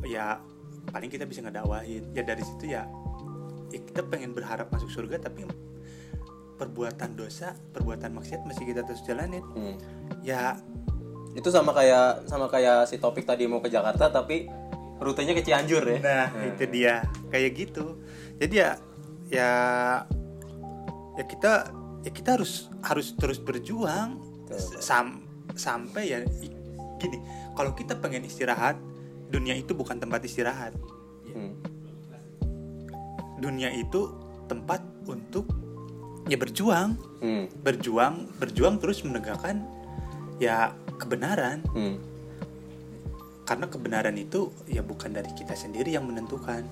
Ya 0.08 0.40
paling 0.92 1.08
kita 1.08 1.24
bisa 1.24 1.40
ngedakwahin 1.40 2.12
ya 2.12 2.28
dari 2.28 2.44
situ 2.44 2.76
ya, 2.76 2.84
ya 3.72 3.80
kita 3.80 4.04
pengen 4.04 4.36
berharap 4.36 4.68
masuk 4.68 4.92
surga 4.92 5.16
tapi 5.16 5.48
perbuatan 6.60 7.16
dosa 7.16 7.56
perbuatan 7.72 8.12
maksiat 8.20 8.44
masih 8.44 8.64
kita 8.68 8.84
terus 8.88 9.04
jalanin. 9.04 9.44
Hmm. 9.56 9.76
ya. 10.24 10.60
Itu 11.34 11.50
sama 11.50 11.74
kayak 11.74 12.30
sama 12.30 12.46
kayak 12.46 12.86
si 12.86 13.02
topik 13.02 13.26
tadi 13.26 13.50
mau 13.50 13.58
ke 13.58 13.66
Jakarta 13.66 14.14
tapi 14.14 14.46
rutenya 15.00 15.34
ke 15.34 15.42
Cianjur 15.42 15.84
ya 15.88 16.00
Nah, 16.00 16.28
itu 16.46 16.64
dia. 16.70 17.06
Kayak 17.30 17.52
gitu. 17.58 17.98
Jadi 18.38 18.56
ya 18.60 18.70
ya 19.30 19.50
ya 21.14 21.24
kita 21.26 21.52
ya 22.04 22.12
kita 22.12 22.36
harus 22.38 22.70
harus 22.84 23.16
terus 23.16 23.40
berjuang 23.40 24.20
sam 24.80 25.24
sampai 25.56 26.04
ya 26.10 26.20
gini. 27.02 27.18
Kalau 27.54 27.74
kita 27.74 27.98
pengen 28.00 28.26
istirahat, 28.26 28.78
dunia 29.30 29.54
itu 29.54 29.74
bukan 29.74 29.98
tempat 30.00 30.24
istirahat. 30.24 30.74
Hmm. 31.30 31.54
Dunia 33.38 33.70
itu 33.74 34.14
tempat 34.48 34.80
untuk 35.04 35.50
ya 36.32 36.40
berjuang, 36.40 36.96
Hmm. 37.20 37.52
berjuang, 37.60 38.32
berjuang 38.40 38.80
terus 38.80 39.04
menegakkan 39.04 39.64
ya 40.40 40.72
kebenaran. 40.96 41.60
Hmm. 41.76 42.00
Karena 43.44 43.68
kebenaran 43.68 44.16
itu 44.16 44.52
ya 44.66 44.80
bukan 44.82 45.12
dari 45.12 45.32
kita 45.36 45.54
sendiri 45.54 45.92
yang 45.94 46.08
menentukan. 46.08 46.64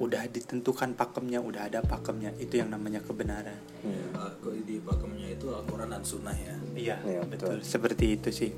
Udah 0.00 0.24
ditentukan 0.32 0.96
pakemnya, 0.96 1.44
udah 1.44 1.68
ada 1.68 1.84
pakemnya. 1.84 2.32
Itu 2.40 2.56
yang 2.56 2.72
namanya 2.72 3.04
kebenaran. 3.04 3.58
ya, 3.84 4.56
di 4.64 4.80
pakemnya 4.80 5.28
itu 5.36 5.46
Al-Quran 5.52 5.92
dan 5.92 6.00
Sunnah 6.00 6.32
ya 6.32 6.54
Iya, 6.72 6.96
Iya, 7.04 7.20
betul. 7.28 7.60
Seperti 7.60 8.16
itu 8.16 8.30
sih. 8.32 8.52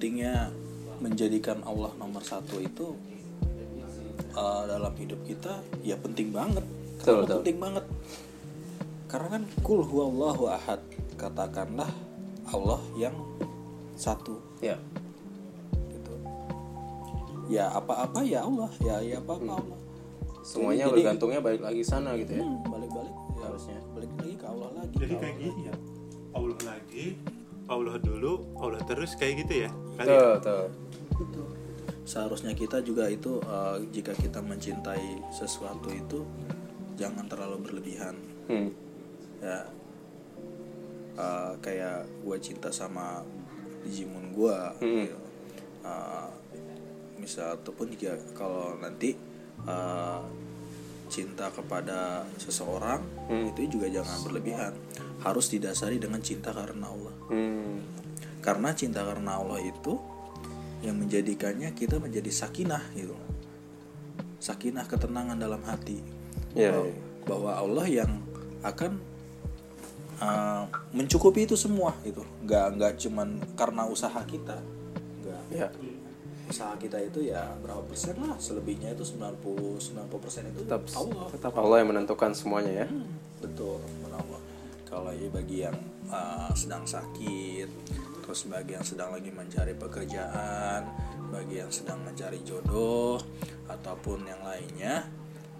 pentingnya 0.00 0.52
menjadikan 1.00 1.64
Allah 1.64 1.92
nomor 1.96 2.20
satu 2.20 2.60
itu 2.60 2.92
uh, 4.36 4.62
dalam 4.68 4.92
hidup 4.96 5.20
kita 5.24 5.64
ya 5.80 5.96
penting 5.96 6.32
banget 6.32 6.64
Betul, 7.00 7.24
betul. 7.24 7.36
penting 7.40 7.56
banget 7.56 7.84
karena 9.08 9.28
kan 9.40 9.42
kul 9.64 9.80
huwallahu 9.80 10.52
ahad 10.52 10.80
katakanlah 11.20 11.90
Allah 12.48 12.80
yang 12.96 13.12
satu. 13.94 14.40
Ya. 14.64 14.80
Gitu. 15.92 16.14
Ya 17.52 17.68
apa-apa 17.68 18.24
ya 18.24 18.48
Allah 18.48 18.70
ya 18.80 18.96
ya 19.04 19.20
apa-apa 19.20 19.60
Allah. 19.60 19.78
Semuanya 20.40 20.88
Jadi- 20.88 21.04
bergantungnya 21.04 21.40
balik 21.44 21.60
lagi 21.60 21.82
sana 21.84 22.16
gitu 22.16 22.32
ya? 22.32 22.42
Hmm, 22.42 22.64
balik-balik 22.64 23.12
ya, 23.36 23.44
Harusnya. 23.44 23.78
balik 23.92 24.12
lagi 24.16 24.34
ke 24.40 24.46
Allah 24.48 24.68
lagi 24.72 24.94
Jadi 24.96 25.14
kayak 25.20 25.36
gini 25.36 25.60
ya. 25.68 25.74
Allah 26.30 26.58
lagi, 26.64 27.04
Allah 27.68 27.96
dulu, 28.00 28.32
Allah 28.56 28.80
terus 28.88 29.12
kayak 29.20 29.44
gitu 29.44 29.68
ya. 29.68 29.70
Kali 30.00 30.08
betul 30.08 30.64
betul. 31.20 31.48
Seharusnya 32.08 32.56
kita 32.56 32.80
juga 32.80 33.06
itu 33.06 33.36
uh, 33.44 33.76
jika 33.92 34.16
kita 34.16 34.40
mencintai 34.40 35.20
sesuatu 35.30 35.92
itu 35.92 36.24
jangan 36.96 37.28
terlalu 37.28 37.56
berlebihan. 37.60 38.16
Hmm. 38.48 38.72
ya 39.40 39.62
uh, 41.20 41.52
kayak 41.60 42.08
gue 42.24 42.36
cinta 42.40 42.72
sama 42.72 43.20
Digimon 43.84 44.32
gue 44.32 44.58
Hmm. 44.80 45.04
gitu. 45.04 45.18
Uh, 45.80 46.28
misal 47.16 47.52
ataupun 47.54 47.92
jika 47.92 48.16
kalau 48.32 48.76
nanti 48.76 49.12
uh, 49.64 50.24
cinta 51.06 51.52
kepada 51.52 52.24
seseorang 52.36 53.04
Hmm. 53.28 53.52
itu 53.52 53.68
juga 53.68 53.92
jangan 53.92 54.24
berlebihan 54.24 54.72
harus 55.20 55.48
didasari 55.48 56.00
dengan 56.00 56.20
cinta 56.20 56.48
karena 56.50 56.88
Allah 56.88 57.14
Hmm. 57.28 57.84
karena 58.40 58.72
cinta 58.72 59.04
karena 59.04 59.36
Allah 59.36 59.60
itu 59.60 60.00
yang 60.80 60.96
menjadikannya 60.96 61.76
kita 61.76 62.00
menjadi 62.00 62.32
sakinah 62.32 62.80
gitu 62.96 63.12
sakinah 64.40 64.88
ketenangan 64.88 65.36
dalam 65.36 65.60
hati 65.62 66.00
Ya, 66.50 66.72
bahwa, 66.72 66.88
ya. 66.88 66.94
bahwa 67.28 67.50
Allah 67.52 67.86
yang 67.86 68.12
akan 68.62 68.96
uh, 70.20 70.64
mencukupi 70.94 71.48
itu 71.48 71.56
semua 71.56 71.96
itu 72.06 72.22
nggak 72.44 72.66
nggak 72.76 72.92
cuman 73.08 73.28
karena 73.56 73.82
usaha 73.88 74.20
kita. 74.24 74.60
Nggak. 75.24 75.42
Ya 75.50 75.68
usaha 76.50 76.74
kita 76.74 76.98
itu 76.98 77.30
ya 77.30 77.46
berapa 77.62 77.78
persen 77.86 78.18
lah 78.18 78.34
selebihnya 78.42 78.90
itu 78.98 79.06
90 79.06 79.94
90 79.94 80.10
persen 80.18 80.42
itu 80.50 80.66
tetap 80.66 80.82
Allah. 80.98 81.26
tetap 81.30 81.54
Allah 81.54 81.76
yang 81.78 81.94
menentukan 81.94 82.34
semuanya 82.34 82.84
ya. 82.84 82.86
Hmm, 82.90 83.06
betul 83.38 83.78
Allah. 84.10 84.42
Kalau 84.90 85.14
ya 85.14 85.30
bagi 85.30 85.62
yang 85.62 85.78
uh, 86.10 86.50
sedang 86.58 86.82
sakit 86.82 87.70
terus 88.30 88.46
bagi 88.46 88.78
yang 88.78 88.86
sedang 88.86 89.10
lagi 89.14 89.30
mencari 89.30 89.74
pekerjaan 89.74 90.86
bagi 91.30 91.62
yang 91.62 91.70
sedang 91.70 92.02
mencari 92.02 92.42
jodoh 92.42 93.18
ataupun 93.70 94.26
yang 94.26 94.42
lainnya 94.42 95.06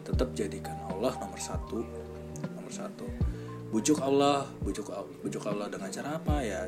tetap 0.03 0.35
jadikan 0.35 0.75
Allah 0.90 1.14
nomor 1.18 1.38
satu 1.38 1.83
nomor 2.59 2.70
satu 2.70 3.07
bujuk 3.71 4.03
Allah 4.03 4.51
bujuk 4.61 4.91
bujuk 5.23 5.47
Allah 5.47 5.71
dengan 5.71 5.89
cara 5.89 6.19
apa? 6.19 6.43
Ya 6.43 6.67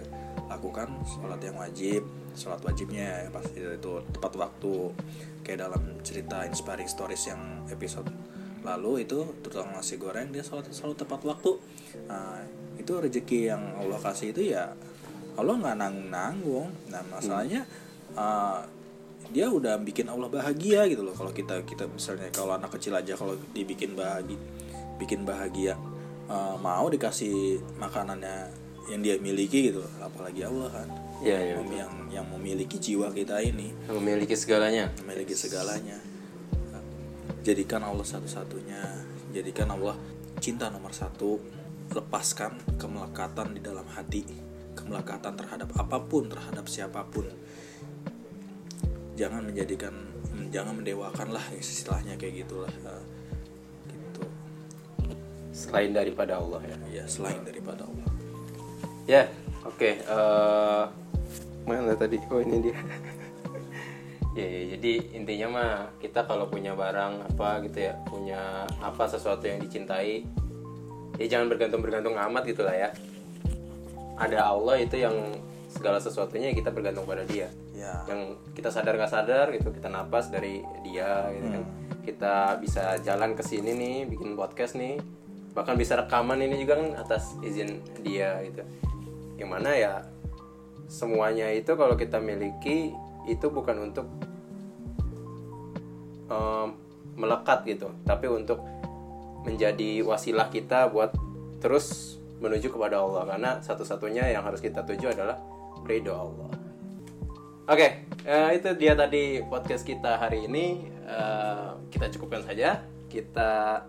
lakukan 0.48 0.88
sholat 1.06 1.42
yang 1.42 1.58
wajib. 1.58 2.02
Sholat 2.32 2.62
wajibnya 2.64 3.26
ya 3.26 3.30
pasti 3.34 3.58
itu 3.60 3.92
tepat 4.14 4.32
waktu. 4.38 4.94
Kayak 5.42 5.68
dalam 5.68 5.82
cerita 6.06 6.46
inspiring 6.46 6.88
stories 6.88 7.28
yang 7.28 7.66
episode 7.68 8.06
lalu 8.62 9.02
itu 9.02 9.18
tukang 9.42 9.74
nasi 9.74 9.98
goreng 9.98 10.30
dia 10.30 10.46
sholat 10.46 10.70
selalu 10.70 10.94
tepat 10.94 11.20
waktu. 11.26 11.58
Nah, 12.06 12.38
itu 12.78 12.94
rezeki 12.94 13.50
yang 13.50 13.62
Allah 13.74 13.98
kasih 13.98 14.30
itu 14.30 14.54
ya 14.54 14.70
Allah 15.34 15.54
nggak 15.58 15.76
nanggung. 15.82 16.08
Nanggung 16.14 16.70
nah 16.88 17.02
masalahnya 17.10 17.66
uh, 18.14 18.62
dia 19.34 19.50
udah 19.50 19.80
bikin 19.82 20.06
Allah 20.06 20.30
bahagia 20.30 20.86
gitu 20.86 21.02
loh. 21.02 21.14
Kalau 21.18 21.34
kita 21.34 21.66
kita 21.66 21.90
misalnya 21.90 22.30
kalau 22.30 22.54
anak 22.54 22.70
kecil 22.78 22.94
aja 22.94 23.18
kalau 23.18 23.34
dibikin 23.50 23.98
bahagia 23.98 24.38
bikin 25.02 25.26
bahagia 25.26 25.74
uh, 26.32 26.56
mau 26.56 26.88
dikasih 26.88 27.60
makanannya 27.76 28.48
yang 28.88 29.00
dia 29.04 29.14
miliki 29.20 29.70
gitu. 29.70 29.84
Apalagi 30.00 30.42
Allah 30.48 30.68
kan. 30.72 30.88
Iya, 31.22 31.38
iya, 31.38 31.54
Yang- 31.60 31.76
yang 31.76 31.92
yang 32.10 32.26
memiliki 32.32 32.80
jiwa 32.80 33.12
kita 33.12 33.38
ini. 33.44 33.70
Yang 33.86 33.96
memiliki 34.00 34.34
segalanya. 34.34 34.90
Memiliki 35.04 35.34
segalanya. 35.36 35.98
Jadikan 37.44 37.84
Allah 37.84 38.06
satu-satunya. 38.06 38.80
Jadikan 39.30 39.68
Allah 39.70 39.94
cinta 40.40 40.72
nomor 40.72 40.96
satu. 40.96 41.38
Lepaskan 41.92 42.56
kemelekatan 42.80 43.54
di 43.54 43.60
dalam 43.60 43.84
hati. 43.92 44.24
Kemelekatan 44.72 45.36
terhadap 45.36 45.68
apa 45.76 46.00
pun 46.00 46.26
terhadap 46.32 46.64
siapa 46.66 47.04
pun. 47.06 47.28
Jangan 49.14 49.44
menjadikan 49.44 49.92
jangan 50.48 50.80
mendewakan 50.80 51.36
lah 51.36 51.44
istilahnya 51.54 52.16
kayak 52.16 52.44
gitulah. 52.48 52.72
Gitu 52.72 53.11
selain 55.52 55.92
daripada 55.92 56.40
Allah 56.40 56.60
ya 56.64 56.76
ya 57.00 57.04
selain 57.04 57.44
daripada 57.44 57.84
Allah 57.84 58.08
ya 59.06 59.22
oke 59.68 59.90
eh 60.00 60.84
mana 61.68 61.94
tadi 61.94 62.18
oh 62.32 62.40
ini 62.42 62.58
dia 62.58 62.76
Ya, 64.32 64.48
ya, 64.48 64.62
jadi 64.76 65.12
intinya 65.12 65.48
mah 65.52 65.72
kita 66.00 66.24
kalau 66.24 66.48
punya 66.48 66.72
barang 66.72 67.36
apa 67.36 67.60
gitu 67.68 67.84
ya, 67.84 68.00
punya 68.08 68.64
apa 68.80 69.04
sesuatu 69.04 69.44
yang 69.44 69.60
dicintai, 69.60 70.24
ya 71.20 71.26
jangan 71.28 71.52
bergantung-bergantung 71.52 72.16
amat 72.16 72.48
gitu 72.48 72.64
lah 72.64 72.72
ya. 72.72 72.88
Ada 74.16 74.56
Allah 74.56 74.80
itu 74.80 74.96
yang 74.96 75.36
segala 75.68 76.00
sesuatunya 76.00 76.56
kita 76.56 76.72
bergantung 76.72 77.04
pada 77.04 77.28
Dia. 77.28 77.52
Ya. 77.76 78.08
Yang 78.08 78.40
kita 78.56 78.72
sadar 78.72 78.96
nggak 78.96 79.12
sadar 79.12 79.52
gitu, 79.52 79.68
kita 79.68 79.92
napas 79.92 80.32
dari 80.32 80.64
Dia 80.80 81.28
gitu 81.36 81.48
kan. 81.52 81.64
Kita 82.00 82.34
bisa 82.56 82.96
jalan 83.04 83.36
ke 83.36 83.44
sini 83.44 83.76
nih, 83.76 83.96
bikin 84.08 84.32
podcast 84.32 84.80
nih, 84.80 84.96
bahkan 85.52 85.76
bisa 85.76 85.96
rekaman 86.00 86.40
ini 86.40 86.64
juga 86.64 86.80
kan 86.80 86.96
atas 86.96 87.36
izin 87.44 87.84
Dia 88.00 88.40
gitu. 88.48 88.64
Yang 89.36 89.50
mana 89.50 89.70
ya 89.76 89.92
semuanya 90.88 91.48
itu 91.52 91.72
kalau 91.76 91.96
kita 91.96 92.20
miliki 92.20 92.92
itu 93.28 93.46
bukan 93.48 93.92
untuk 93.92 94.06
em, 96.28 96.68
melekat 97.16 97.64
gitu. 97.68 97.92
Tapi 98.04 98.26
untuk 98.28 98.64
menjadi 99.44 100.00
wasilah 100.06 100.48
kita 100.48 100.88
buat 100.88 101.12
terus 101.60 102.16
menuju 102.40 102.72
kepada 102.72 103.04
Allah. 103.04 103.22
Karena 103.28 103.50
satu-satunya 103.60 104.32
yang 104.32 104.42
harus 104.42 104.64
kita 104.64 104.82
tuju 104.82 105.12
adalah 105.12 105.38
ridho 105.84 106.12
Allah. 106.12 106.50
Oke 107.62 108.10
eh, 108.26 108.50
itu 108.58 108.68
dia 108.74 108.96
tadi 108.98 109.42
podcast 109.46 109.84
kita 109.86 110.18
hari 110.18 110.48
ini. 110.48 110.86
Eh, 111.02 111.70
kita 111.92 112.08
cukupkan 112.16 112.42
saja. 112.46 112.82
Kita 113.10 113.84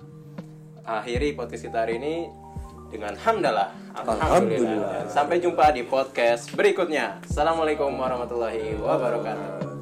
akhiri 0.84 1.36
podcast 1.36 1.64
kita 1.64 1.88
hari 1.88 1.98
ini 2.00 2.16
dengan 2.92 3.16
hamdalah. 3.18 3.74
Alhamdulillah. 3.96 5.10
Sampai 5.10 5.42
jumpa 5.42 5.74
di 5.74 5.88
podcast 5.88 6.54
berikutnya. 6.54 7.24
Assalamualaikum 7.26 7.90
warahmatullahi 7.90 8.78
wabarakatuh. 8.78 9.73